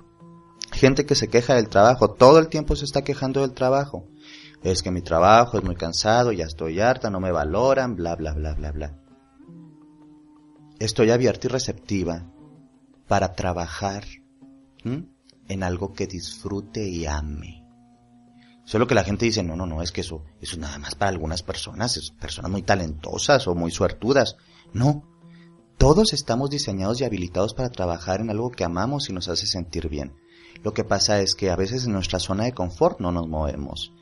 Gente 0.73 1.07
que 1.07 1.15
se 1.15 1.29
queja 1.29 1.55
del 1.55 1.69
trabajo, 1.69 2.11
todo 2.11 2.39
el 2.39 2.49
tiempo 2.49 2.77
se 2.77 2.85
está 2.85 3.03
quejando 3.03 3.41
del 3.41 3.53
trabajo. 3.53 4.07
Es 4.63 4.83
que 4.83 4.91
mi 4.91 5.03
trabajo 5.03 5.59
es 5.59 5.65
muy 5.65 5.77
cansado, 5.77 6.33
ya 6.33 6.45
estoy 6.45 6.81
harta, 6.81 7.11
no 7.11 7.21
me 7.21 7.33
valoran, 7.33 7.95
bla, 7.95 8.17
bla, 8.17 8.33
bla, 8.35 8.55
bla, 8.55 8.73
bla. 8.73 8.99
Estoy 10.79 11.11
abierta 11.11 11.47
y 11.47 11.51
receptiva 11.51 12.31
para 13.07 13.35
trabajar 13.35 14.05
en 14.85 15.63
algo 15.63 15.93
que 15.93 16.07
disfrute 16.07 16.89
y 16.89 17.07
ame. 17.07 17.65
Solo 18.65 18.87
que 18.87 18.95
la 18.95 19.05
gente 19.05 19.25
dice, 19.25 19.43
no, 19.43 19.57
no, 19.57 19.67
no, 19.67 19.81
es 19.81 19.93
que 19.93 20.03
eso, 20.03 20.25
eso 20.41 20.57
es 20.57 20.59
nada 20.59 20.79
más 20.79 20.95
para 20.95 21.11
algunas 21.11 21.43
personas, 21.43 21.97
es 21.97 22.11
personas 22.11 22.51
muy 22.51 22.63
talentosas 22.63 23.47
o 23.49 23.55
muy 23.55 23.71
suertudas. 23.71 24.37
No, 24.75 25.05
todos 25.79 26.13
estamos 26.13 26.51
diseñados 26.51 27.01
y 27.01 27.05
habilitados 27.05 27.55
para 27.55 27.71
trabajar 27.71 28.21
en 28.21 28.31
algo 28.31 28.51
que 28.51 28.65
amamos 28.65 29.09
y 29.09 29.15
nos 29.15 29.29
hace 29.29 29.47
sentir 29.47 29.89
bien. 29.89 30.13
Lo 30.63 30.75
que 30.75 30.85
pasa 30.85 31.21
es 31.21 31.35
que 31.35 31.51
a 31.51 31.57
veces 31.57 31.87
en 31.87 31.93
nuestra 31.93 32.19
zona 32.19 32.45
de 32.45 32.53
confort 32.53 33.01
no 33.01 33.13
nos 33.13 33.29
movemos. 33.29 33.93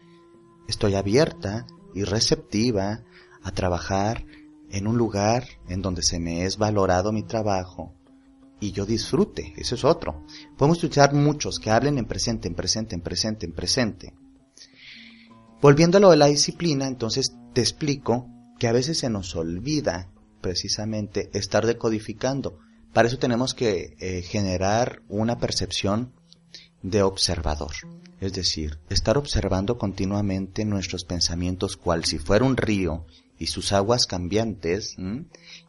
Estoy 0.69 0.95
abierta 0.95 1.67
y 1.95 2.05
receptiva 2.05 3.05
a 3.43 3.51
trabajar 3.53 4.25
en 4.71 4.87
un 4.87 4.99
lugar 4.99 5.45
en 5.69 5.83
donde 5.83 6.03
se 6.03 6.19
me 6.19 6.45
es 6.45 6.59
valorado 6.59 7.13
mi 7.13 7.23
trabajo, 7.23 7.97
y 8.61 8.73
yo 8.73 8.87
disfrute. 8.87 9.53
Eso 9.57 9.75
es 9.75 9.85
otro. 9.85 10.25
Podemos 10.57 10.79
escuchar 10.79 11.13
muchos 11.13 11.59
que 11.59 11.71
hablen 11.71 11.99
en 11.99 12.07
presente, 12.07 12.49
en 12.49 12.55
presente, 12.55 12.95
en 12.95 13.01
presente, 13.01 13.47
en 13.47 13.53
presente. 13.53 14.15
Volviendo 15.61 15.99
a 15.99 16.01
lo 16.01 16.11
de 16.11 16.17
la 16.17 16.27
disciplina, 16.27 16.87
entonces 16.87 17.35
te 17.55 17.61
explico 17.61 18.29
que 18.59 18.69
a 18.69 18.73
veces 18.73 18.99
se 18.99 19.11
nos 19.11 19.35
olvida 19.37 20.11
precisamente 20.41 21.31
estar 21.33 21.67
decodificando. 21.67 22.59
Para 22.93 23.09
eso 23.09 23.19
tenemos 23.19 23.55
que 23.55 23.97
eh, 23.99 24.23
generar 24.23 25.03
una 25.09 25.39
percepción 25.39 26.13
de 26.83 27.03
observador. 27.03 27.73
Es 28.21 28.33
decir, 28.33 28.79
estar 28.89 29.19
observando 29.19 29.79
continuamente 29.79 30.65
nuestros 30.65 31.05
pensamientos 31.05 31.77
cual 31.77 32.05
si 32.05 32.19
fuera 32.19 32.45
un 32.45 32.57
río 32.57 33.05
y 33.39 33.49
sus 33.49 33.73
aguas 33.73 34.07
cambiantes 34.07 34.97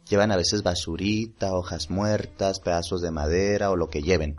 llevan 0.08 0.32
a 0.32 0.36
veces 0.36 0.62
basurita, 0.62 1.54
hojas 1.54 1.90
muertas, 1.90 2.60
pedazos 2.60 3.02
de 3.02 3.10
madera 3.10 3.70
o 3.70 3.76
lo 3.76 3.90
que 3.90 4.02
lleven. 4.02 4.36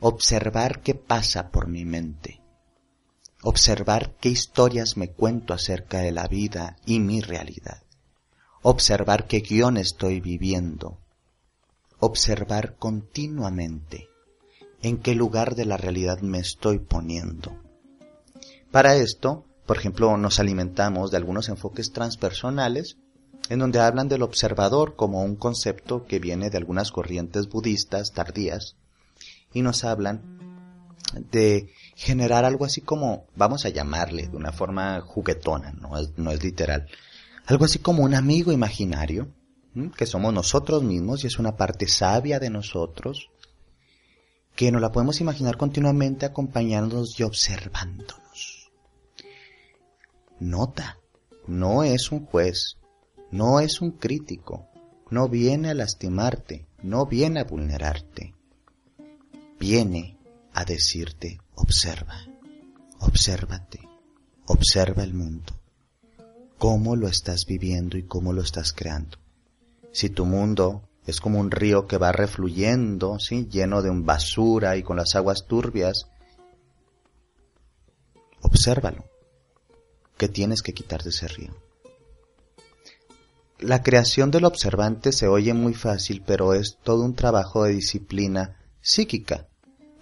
Observar 0.00 0.80
qué 0.80 0.94
pasa 0.94 1.50
por 1.50 1.66
mi 1.66 1.84
mente. 1.84 2.40
Observar 3.42 4.14
qué 4.20 4.28
historias 4.28 4.96
me 4.96 5.10
cuento 5.10 5.52
acerca 5.52 5.98
de 5.98 6.12
la 6.12 6.28
vida 6.28 6.76
y 6.86 7.00
mi 7.00 7.20
realidad. 7.20 7.82
Observar 8.62 9.26
qué 9.26 9.40
guion 9.40 9.76
estoy 9.76 10.20
viviendo. 10.20 10.98
Observar 11.98 12.76
continuamente 12.76 14.13
en 14.84 14.98
qué 14.98 15.14
lugar 15.14 15.54
de 15.54 15.64
la 15.64 15.78
realidad 15.78 16.20
me 16.20 16.38
estoy 16.38 16.78
poniendo. 16.78 17.58
Para 18.70 18.96
esto, 18.96 19.46
por 19.64 19.78
ejemplo, 19.78 20.14
nos 20.18 20.40
alimentamos 20.40 21.10
de 21.10 21.16
algunos 21.16 21.48
enfoques 21.48 21.90
transpersonales, 21.90 22.98
en 23.48 23.60
donde 23.60 23.80
hablan 23.80 24.08
del 24.08 24.22
observador 24.22 24.94
como 24.94 25.22
un 25.22 25.36
concepto 25.36 26.04
que 26.04 26.18
viene 26.18 26.50
de 26.50 26.58
algunas 26.58 26.92
corrientes 26.92 27.48
budistas 27.48 28.12
tardías, 28.12 28.76
y 29.54 29.62
nos 29.62 29.84
hablan 29.84 30.20
de 31.30 31.70
generar 31.96 32.44
algo 32.44 32.66
así 32.66 32.82
como, 32.82 33.24
vamos 33.36 33.64
a 33.64 33.70
llamarle 33.70 34.28
de 34.28 34.36
una 34.36 34.52
forma 34.52 35.00
juguetona, 35.00 35.72
no 35.72 35.96
es, 35.96 36.10
no 36.18 36.30
es 36.30 36.44
literal, 36.44 36.88
algo 37.46 37.64
así 37.64 37.78
como 37.78 38.02
un 38.02 38.14
amigo 38.14 38.52
imaginario, 38.52 39.28
que 39.96 40.06
somos 40.06 40.32
nosotros 40.32 40.82
mismos 40.82 41.24
y 41.24 41.26
es 41.26 41.38
una 41.38 41.56
parte 41.56 41.88
sabia 41.88 42.38
de 42.38 42.50
nosotros, 42.50 43.30
que 44.54 44.70
nos 44.70 44.80
la 44.80 44.92
podemos 44.92 45.20
imaginar 45.20 45.56
continuamente 45.56 46.26
acompañándonos 46.26 47.18
y 47.18 47.24
observándonos. 47.24 48.70
Nota, 50.38 50.98
no 51.46 51.82
es 51.82 52.12
un 52.12 52.26
juez, 52.26 52.76
no 53.30 53.60
es 53.60 53.80
un 53.80 53.92
crítico, 53.92 54.68
no 55.10 55.28
viene 55.28 55.70
a 55.70 55.74
lastimarte, 55.74 56.66
no 56.82 57.06
viene 57.06 57.40
a 57.40 57.44
vulnerarte, 57.44 58.34
viene 59.58 60.18
a 60.52 60.64
decirte, 60.64 61.40
observa, 61.56 62.16
obsérvate, 63.00 63.80
observa 64.46 65.02
el 65.02 65.14
mundo, 65.14 65.52
cómo 66.58 66.94
lo 66.94 67.08
estás 67.08 67.46
viviendo 67.46 67.98
y 67.98 68.04
cómo 68.04 68.32
lo 68.32 68.42
estás 68.42 68.72
creando. 68.72 69.18
Si 69.92 70.10
tu 70.10 70.26
mundo 70.26 70.88
es 71.06 71.20
como 71.20 71.38
un 71.38 71.50
río 71.50 71.86
que 71.86 71.98
va 71.98 72.12
refluyendo, 72.12 73.18
¿sí? 73.18 73.46
lleno 73.50 73.82
de 73.82 73.90
basura 73.92 74.76
y 74.76 74.82
con 74.82 74.96
las 74.96 75.14
aguas 75.14 75.46
turbias. 75.46 76.06
Obsérvalo. 78.40 79.04
¿Qué 80.16 80.28
tienes 80.28 80.62
que 80.62 80.72
quitar 80.72 81.02
de 81.02 81.10
ese 81.10 81.28
río? 81.28 81.54
La 83.58 83.82
creación 83.82 84.30
del 84.30 84.44
observante 84.44 85.12
se 85.12 85.28
oye 85.28 85.54
muy 85.54 85.74
fácil, 85.74 86.22
pero 86.26 86.54
es 86.54 86.78
todo 86.82 87.04
un 87.04 87.14
trabajo 87.14 87.64
de 87.64 87.72
disciplina 87.72 88.56
psíquica. 88.80 89.48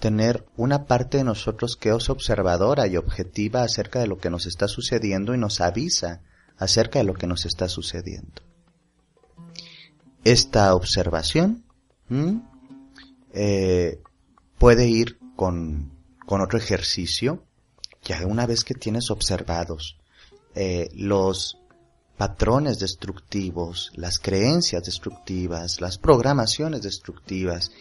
Tener 0.00 0.44
una 0.56 0.86
parte 0.86 1.18
de 1.18 1.24
nosotros 1.24 1.76
que 1.76 1.90
es 1.90 2.10
observadora 2.10 2.86
y 2.86 2.96
objetiva 2.96 3.62
acerca 3.62 4.00
de 4.00 4.08
lo 4.08 4.18
que 4.18 4.30
nos 4.30 4.46
está 4.46 4.68
sucediendo 4.68 5.34
y 5.34 5.38
nos 5.38 5.60
avisa 5.60 6.22
acerca 6.56 6.98
de 6.98 7.04
lo 7.04 7.14
que 7.14 7.26
nos 7.26 7.44
está 7.44 7.68
sucediendo 7.68 8.42
esta 10.24 10.74
observación 10.74 11.64
eh, 13.32 14.00
puede 14.58 14.88
ir 14.88 15.18
con, 15.36 15.92
con, 16.26 16.40
otro 16.40 16.58
ejercicio, 16.58 17.42
ya 18.04 18.26
una 18.26 18.46
vez 18.46 18.64
que 18.64 18.74
tienes 18.74 19.10
observados 19.10 19.96
eh, 20.54 20.90
los 20.94 21.58
patrones 22.16 22.78
destructivos, 22.78 23.90
las 23.94 24.18
creencias 24.18 24.84
destructivas, 24.84 25.80
las 25.80 25.98
programaciones 25.98 26.82
destructivas, 26.82 27.72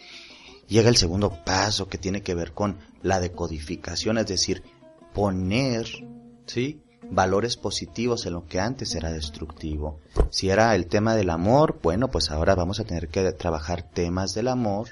llega 0.66 0.88
el 0.88 0.96
segundo 0.96 1.44
paso 1.44 1.88
que 1.88 1.98
tiene 1.98 2.22
que 2.22 2.34
ver 2.34 2.52
con 2.52 2.78
la 3.02 3.20
decodificación, 3.20 4.18
es 4.18 4.26
decir, 4.26 4.62
poner, 5.12 5.86
¿sí? 6.46 6.80
Valores 7.12 7.56
positivos 7.56 8.24
en 8.26 8.32
lo 8.32 8.46
que 8.46 8.58
antes 8.58 8.94
era 8.94 9.12
destructivo. 9.12 10.00
Si 10.30 10.48
era 10.48 10.74
el 10.74 10.86
tema 10.86 11.14
del 11.14 11.30
amor, 11.30 11.78
bueno, 11.82 12.10
pues 12.10 12.30
ahora 12.30 12.54
vamos 12.54 12.80
a 12.80 12.84
tener 12.84 13.08
que 13.08 13.32
trabajar 13.32 13.82
temas 13.82 14.32
del 14.32 14.48
amor, 14.48 14.88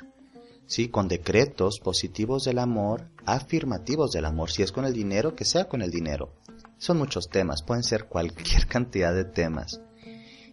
sí, 0.66 0.88
con 0.88 1.08
decretos 1.08 1.80
positivos 1.80 2.44
del 2.44 2.58
amor, 2.58 3.08
afirmativos 3.24 4.12
del 4.12 4.26
amor. 4.26 4.50
Si 4.50 4.62
es 4.62 4.70
con 4.70 4.84
el 4.84 4.92
dinero, 4.92 5.34
que 5.34 5.46
sea 5.46 5.64
con 5.68 5.80
el 5.80 5.90
dinero. 5.90 6.34
Son 6.76 6.98
muchos 6.98 7.30
temas, 7.30 7.62
pueden 7.62 7.82
ser 7.82 8.04
cualquier 8.04 8.66
cantidad 8.68 9.14
de 9.14 9.24
temas. 9.24 9.80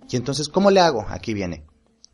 Y 0.09 0.15
entonces, 0.15 0.47
¿cómo 0.47 0.71
le 0.71 0.79
hago? 0.79 1.05
Aquí 1.09 1.33
viene. 1.33 1.65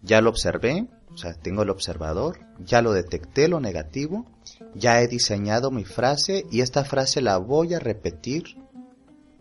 Ya 0.02 0.20
lo 0.20 0.32
observé, 0.32 0.88
o 1.14 1.18
sea, 1.18 1.36
tengo 1.36 1.62
el 1.62 1.70
observador, 1.70 2.40
ya 2.60 2.82
lo 2.82 2.92
detecté 2.92 3.48
lo 3.48 3.60
negativo, 3.60 4.26
ya 4.74 5.00
he 5.00 5.08
diseñado 5.08 5.70
mi 5.70 5.86
frase 5.86 6.46
y 6.52 6.62
esta 6.62 6.84
frase 6.84 7.22
la 7.22 7.38
voy 7.38 7.76
a 7.76 7.80
repetir 7.80 8.63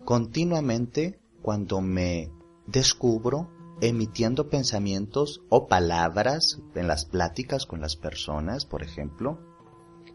continuamente 0.04 1.20
cuando 1.42 1.80
me 1.80 2.30
descubro 2.66 3.50
emitiendo 3.80 4.48
pensamientos 4.48 5.42
o 5.48 5.66
palabras 5.66 6.60
en 6.74 6.86
las 6.86 7.04
pláticas 7.04 7.66
con 7.66 7.80
las 7.80 7.96
personas, 7.96 8.64
por 8.64 8.82
ejemplo, 8.82 9.40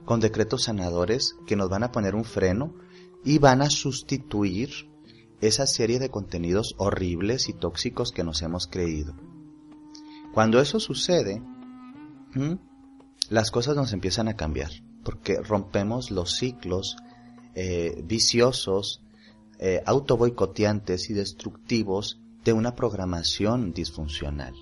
con 0.06 0.22
decretos 0.22 0.64
sanadores 0.64 1.36
que 1.46 1.58
nos 1.58 1.70
van 1.70 1.84
a 1.84 1.92
poner 1.92 2.16
un 2.16 2.24
freno 2.24 2.74
y 3.26 3.40
van 3.40 3.62
a 3.62 3.70
sustituir 3.70 4.90
esa 5.42 5.68
serie 5.68 6.00
de 6.00 6.10
contenidos 6.10 6.76
horribles 6.78 7.50
y 7.50 7.54
tóxicos 7.54 8.12
que 8.12 8.24
nos 8.24 8.42
hemos 8.42 8.68
creído. 8.68 9.14
Cuando 10.34 10.62
eso 10.62 10.80
sucede, 10.80 11.42
las 13.30 13.52
cosas 13.52 13.76
nos 13.76 13.92
empiezan 13.92 14.30
a 14.30 14.36
cambiar, 14.36 14.72
porque 15.04 15.42
rompemos 15.42 16.10
los 16.10 16.38
ciclos 16.38 16.96
eh, 17.54 18.02
viciosos 18.06 19.04
eh, 19.60 19.82
autoboicoteantes 19.86 21.10
y 21.10 21.14
destructivos 21.14 22.20
de 22.44 22.54
una 22.54 22.76
programación 22.76 23.74
disfuncional. 23.74 24.54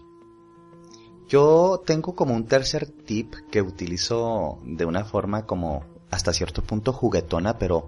Yo 1.27 1.81
tengo 1.85 2.15
como 2.15 2.33
un 2.33 2.45
tercer 2.45 2.85
tip 2.87 3.33
que 3.51 3.61
utilizo 3.61 4.59
de 4.63 4.85
una 4.85 5.03
forma 5.03 5.45
como 5.45 5.83
hasta 6.11 6.33
cierto 6.33 6.61
punto 6.63 6.93
juguetona, 6.93 7.57
pero 7.57 7.87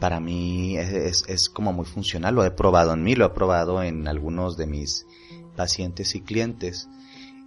para 0.00 0.20
mí 0.20 0.76
es, 0.76 1.24
es, 1.26 1.48
como 1.48 1.72
muy 1.72 1.86
funcional. 1.86 2.34
Lo 2.34 2.44
he 2.44 2.50
probado 2.50 2.92
en 2.92 3.02
mí, 3.02 3.14
lo 3.14 3.26
he 3.26 3.30
probado 3.30 3.82
en 3.82 4.06
algunos 4.06 4.56
de 4.56 4.66
mis 4.66 5.06
pacientes 5.56 6.14
y 6.14 6.20
clientes. 6.20 6.88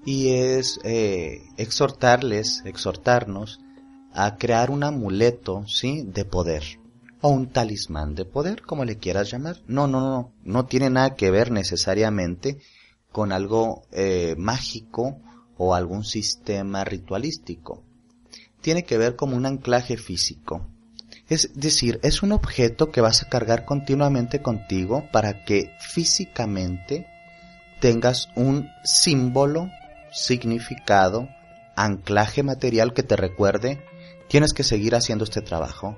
Y 0.05 0.29
es 0.29 0.79
eh, 0.83 1.43
exhortarles, 1.57 2.63
exhortarnos 2.65 3.61
a 4.13 4.37
crear 4.37 4.71
un 4.71 4.83
amuleto, 4.83 5.65
¿sí? 5.67 6.03
De 6.03 6.25
poder 6.25 6.80
o 7.21 7.29
un 7.29 7.49
talismán 7.49 8.15
de 8.15 8.25
poder, 8.25 8.63
como 8.63 8.83
le 8.83 8.97
quieras 8.97 9.31
llamar. 9.31 9.57
No, 9.67 9.87
no, 9.87 10.01
no, 10.01 10.33
no 10.43 10.65
tiene 10.65 10.89
nada 10.89 11.15
que 11.15 11.31
ver 11.31 11.51
necesariamente 11.51 12.59
con 13.11 13.31
algo 13.31 13.83
eh, 13.91 14.35
mágico 14.37 15.19
o 15.57 15.75
algún 15.75 16.03
sistema 16.03 16.83
ritualístico. 16.83 17.83
Tiene 18.61 18.83
que 18.83 18.97
ver 18.97 19.15
como 19.15 19.35
un 19.35 19.45
anclaje 19.45 19.97
físico. 19.97 20.67
Es 21.29 21.51
decir, 21.53 21.99
es 22.03 22.23
un 22.23 22.31
objeto 22.31 22.91
que 22.91 23.01
vas 23.01 23.23
a 23.23 23.29
cargar 23.29 23.65
continuamente 23.65 24.41
contigo 24.41 25.07
para 25.11 25.45
que 25.45 25.71
físicamente 25.79 27.07
tengas 27.79 28.29
un 28.35 28.69
símbolo, 28.83 29.69
significado, 30.11 31.29
anclaje 31.75 32.43
material 32.43 32.93
que 32.93 33.03
te 33.03 33.15
recuerde, 33.15 33.81
tienes 34.27 34.53
que 34.53 34.63
seguir 34.63 34.93
haciendo 34.93 35.23
este 35.23 35.41
trabajo, 35.41 35.97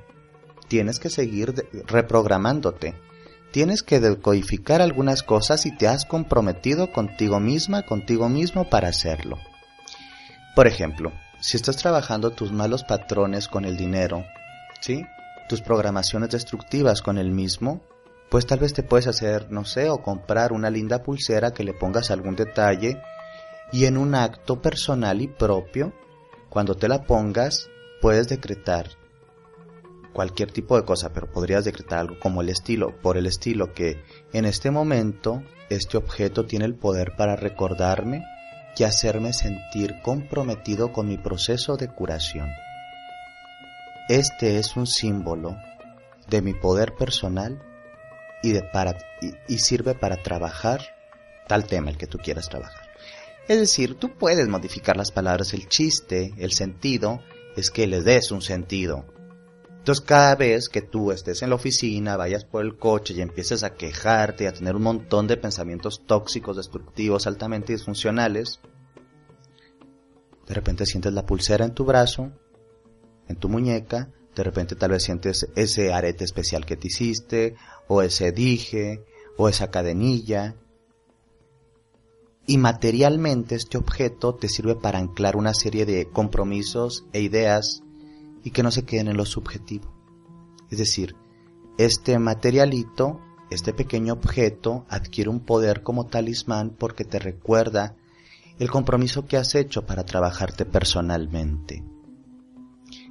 tienes 0.68 1.00
que 1.00 1.10
seguir 1.10 1.54
reprogramándote. 1.88 2.96
Tienes 3.52 3.84
que 3.84 4.00
decodificar 4.00 4.82
algunas 4.82 5.22
cosas 5.22 5.66
y 5.66 5.76
te 5.78 5.88
has 5.88 6.06
comprometido 6.06 6.92
contigo 6.92 7.40
misma, 7.40 7.84
contigo 7.84 8.30
mismo 8.30 8.70
para 8.70 8.88
hacerlo. 8.88 9.38
Por 10.56 10.68
ejemplo, 10.68 11.12
si 11.40 11.58
estás 11.58 11.78
trabajando 11.78 12.32
tus 12.32 12.52
malos 12.52 12.84
patrones 12.84 13.48
con 13.48 13.66
el 13.66 13.78
dinero, 13.78 14.26
¿sí? 14.82 15.06
Tus 15.50 15.62
programaciones 15.62 16.30
destructivas 16.30 17.02
con 17.02 17.18
el 17.18 17.32
mismo, 17.32 17.82
pues 18.30 18.48
tal 18.48 18.60
vez 18.60 18.74
te 18.74 18.82
puedes 18.82 19.08
hacer, 19.08 19.52
no 19.52 19.66
sé, 19.66 19.90
o 19.90 20.02
comprar 20.02 20.52
una 20.52 20.72
linda 20.72 21.04
pulsera 21.04 21.54
que 21.54 21.64
le 21.64 21.74
pongas 21.74 22.10
algún 22.10 22.36
detalle 22.36 23.00
y 23.72 23.86
en 23.86 23.98
un 23.98 24.16
acto 24.16 24.62
personal 24.62 25.22
y 25.22 25.28
propio 25.28 25.94
cuando 26.50 26.76
te 26.76 26.88
la 26.88 27.04
pongas, 27.04 27.70
puedes 28.00 28.28
decretar 28.28 29.03
cualquier 30.14 30.52
tipo 30.52 30.78
de 30.78 30.86
cosa, 30.86 31.12
pero 31.12 31.32
podrías 31.32 31.66
decretar 31.66 32.00
algo 32.00 32.20
como 32.20 32.42
el 32.42 32.50
estilo, 32.50 32.96
por 33.02 33.18
el 33.18 33.26
estilo 33.26 33.74
que 33.74 34.04
en 34.32 34.46
este 34.46 34.72
momento 34.72 35.44
este 35.70 35.98
objeto 35.98 36.46
tiene 36.46 36.66
el 36.66 36.76
poder 36.76 37.16
para 37.18 37.36
recordarme 37.36 38.24
y 38.78 38.84
hacerme 38.84 39.34
sentir 39.34 40.02
comprometido 40.02 40.92
con 40.92 41.08
mi 41.08 41.18
proceso 41.18 41.78
de 41.78 41.90
curación. 41.90 42.50
Este 44.10 44.60
es 44.60 44.76
un 44.76 44.88
símbolo 44.88 45.58
de 46.28 46.42
mi 46.42 46.54
poder 46.54 46.94
personal 46.96 47.62
y, 48.42 48.58
y, 49.48 49.58
sirve 49.58 49.96
para 49.96 50.22
trabajar 50.22 50.82
tal 51.48 51.66
tema 51.66 51.90
el 51.90 51.98
que 51.98 52.08
tú 52.08 52.18
quieras 52.18 52.50
trabajar. 52.50 52.90
Es 53.48 53.60
decir, 53.60 53.96
tú 53.96 54.18
puedes 54.18 54.48
modificar 54.48 54.98
las 54.98 55.12
palabras, 55.12 55.54
el 55.54 55.68
chiste, 55.68 56.34
el 56.38 56.52
sentido, 56.52 57.22
es 57.56 57.70
que 57.70 57.88
les 57.88 58.04
des 58.04 58.32
un 58.32 58.42
sentido. 58.42 59.06
Entonces 59.84 60.06
cada 60.06 60.36
vez 60.36 60.70
que 60.70 60.82
tú 60.82 61.12
estés 61.12 61.42
en 61.42 61.50
la 61.50 61.58
oficina, 61.58 62.16
vayas 62.16 62.46
por 62.46 62.64
el 62.64 62.78
coche 62.78 63.14
y 63.14 63.20
empieces 63.20 63.64
a 63.64 63.74
quejarte, 63.74 64.48
a 64.48 64.54
tener 64.54 64.78
un 64.78 64.84
montón 64.84 65.28
de 65.28 65.36
pensamientos 65.36 66.04
tóxicos, 66.06 66.56
destructivos, 66.56 67.28
altamente 67.28 67.74
disfuncionales, 67.74 68.62
de 70.48 70.54
repente 70.54 70.86
sientes 70.86 71.12
la 71.12 71.26
pulsera 71.26 71.66
en 71.66 71.74
tu 71.74 71.84
brazo, 71.84 72.32
en 73.28 73.36
tu 73.36 73.50
muñeca, 73.50 74.10
de 74.34 74.44
repente 74.44 74.78
tal 74.78 74.92
vez 74.92 75.04
sientes 75.04 75.50
ese 75.58 75.92
arete 75.92 76.24
especial 76.24 76.66
que 76.66 76.78
te 76.78 76.88
hiciste, 76.88 77.58
o 77.90 78.02
ese 78.02 78.32
dije, 78.32 79.04
o 79.36 79.50
esa 79.50 79.70
cadenilla. 79.70 80.56
Y 82.48 82.58
materialmente 82.58 83.56
este 83.56 83.78
objeto 83.78 84.36
te 84.36 84.48
sirve 84.48 84.76
para 84.76 85.00
anclar 85.00 85.36
una 85.36 85.54
serie 85.54 85.86
de 85.86 86.08
compromisos 86.10 87.04
e 87.12 87.20
ideas 87.20 87.84
y 88.44 88.52
que 88.52 88.64
no 88.64 88.72
se 88.72 88.84
queden 88.84 89.08
en 89.08 89.18
lo 89.18 89.26
subjetivo. 89.26 89.94
Es 90.70 90.78
decir, 90.78 91.16
este 91.78 92.18
materialito, 92.20 93.22
este 93.50 93.74
pequeño 93.74 94.14
objeto, 94.14 94.86
adquiere 94.90 95.30
un 95.30 95.40
poder 95.40 95.84
como 95.84 96.08
talismán 96.08 96.72
porque 96.78 97.06
te 97.06 97.20
recuerda 97.20 97.96
el 98.60 98.70
compromiso 98.70 99.26
que 99.26 99.38
has 99.38 99.56
hecho 99.56 99.86
para 99.86 100.06
trabajarte 100.06 100.66
personalmente. 100.66 101.84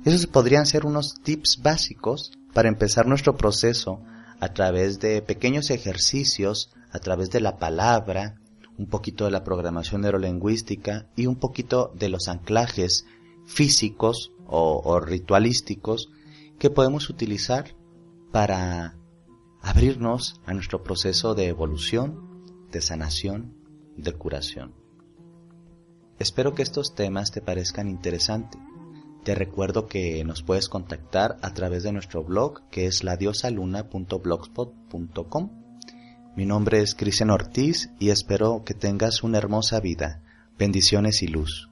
Esos 0.04 0.26
podrían 0.26 0.66
ser 0.66 0.86
unos 0.86 1.14
tips 1.22 1.60
básicos 1.62 2.32
para 2.52 2.68
empezar 2.68 3.06
nuestro 3.06 3.36
proceso 3.36 4.00
a 4.40 4.52
través 4.52 4.98
de 4.98 5.22
pequeños 5.22 5.70
ejercicios, 5.70 6.70
a 6.90 6.98
través 6.98 7.30
de 7.30 7.40
la 7.40 7.58
palabra, 7.58 8.40
un 8.76 8.86
poquito 8.86 9.24
de 9.24 9.30
la 9.30 9.44
programación 9.44 10.00
neurolingüística 10.00 11.06
y 11.14 11.26
un 11.26 11.36
poquito 11.36 11.92
de 11.94 12.08
los 12.08 12.28
anclajes 12.28 13.06
físicos 13.46 14.32
o, 14.52 15.00
ritualísticos 15.00 16.12
que 16.58 16.70
podemos 16.70 17.10
utilizar 17.10 17.74
para 18.30 18.96
abrirnos 19.60 20.40
a 20.44 20.54
nuestro 20.54 20.82
proceso 20.82 21.34
de 21.34 21.48
evolución, 21.48 22.44
de 22.70 22.80
sanación, 22.82 23.56
de 23.96 24.12
curación. 24.12 24.74
Espero 26.18 26.54
que 26.54 26.62
estos 26.62 26.94
temas 26.94 27.32
te 27.32 27.40
parezcan 27.40 27.88
interesantes. 27.88 28.60
Te 29.24 29.34
recuerdo 29.34 29.86
que 29.86 30.22
nos 30.24 30.42
puedes 30.42 30.68
contactar 30.68 31.38
a 31.42 31.54
través 31.54 31.84
de 31.84 31.92
nuestro 31.92 32.24
blog 32.24 32.68
que 32.70 32.86
es 32.86 33.04
ladiosaluna.blogspot.com. 33.04 35.50
Mi 36.36 36.44
nombre 36.46 36.80
es 36.80 36.94
Cristian 36.94 37.30
Ortiz 37.30 37.90
y 37.98 38.10
espero 38.10 38.62
que 38.64 38.74
tengas 38.74 39.22
una 39.22 39.38
hermosa 39.38 39.80
vida. 39.80 40.22
Bendiciones 40.58 41.22
y 41.22 41.28
luz. 41.28 41.71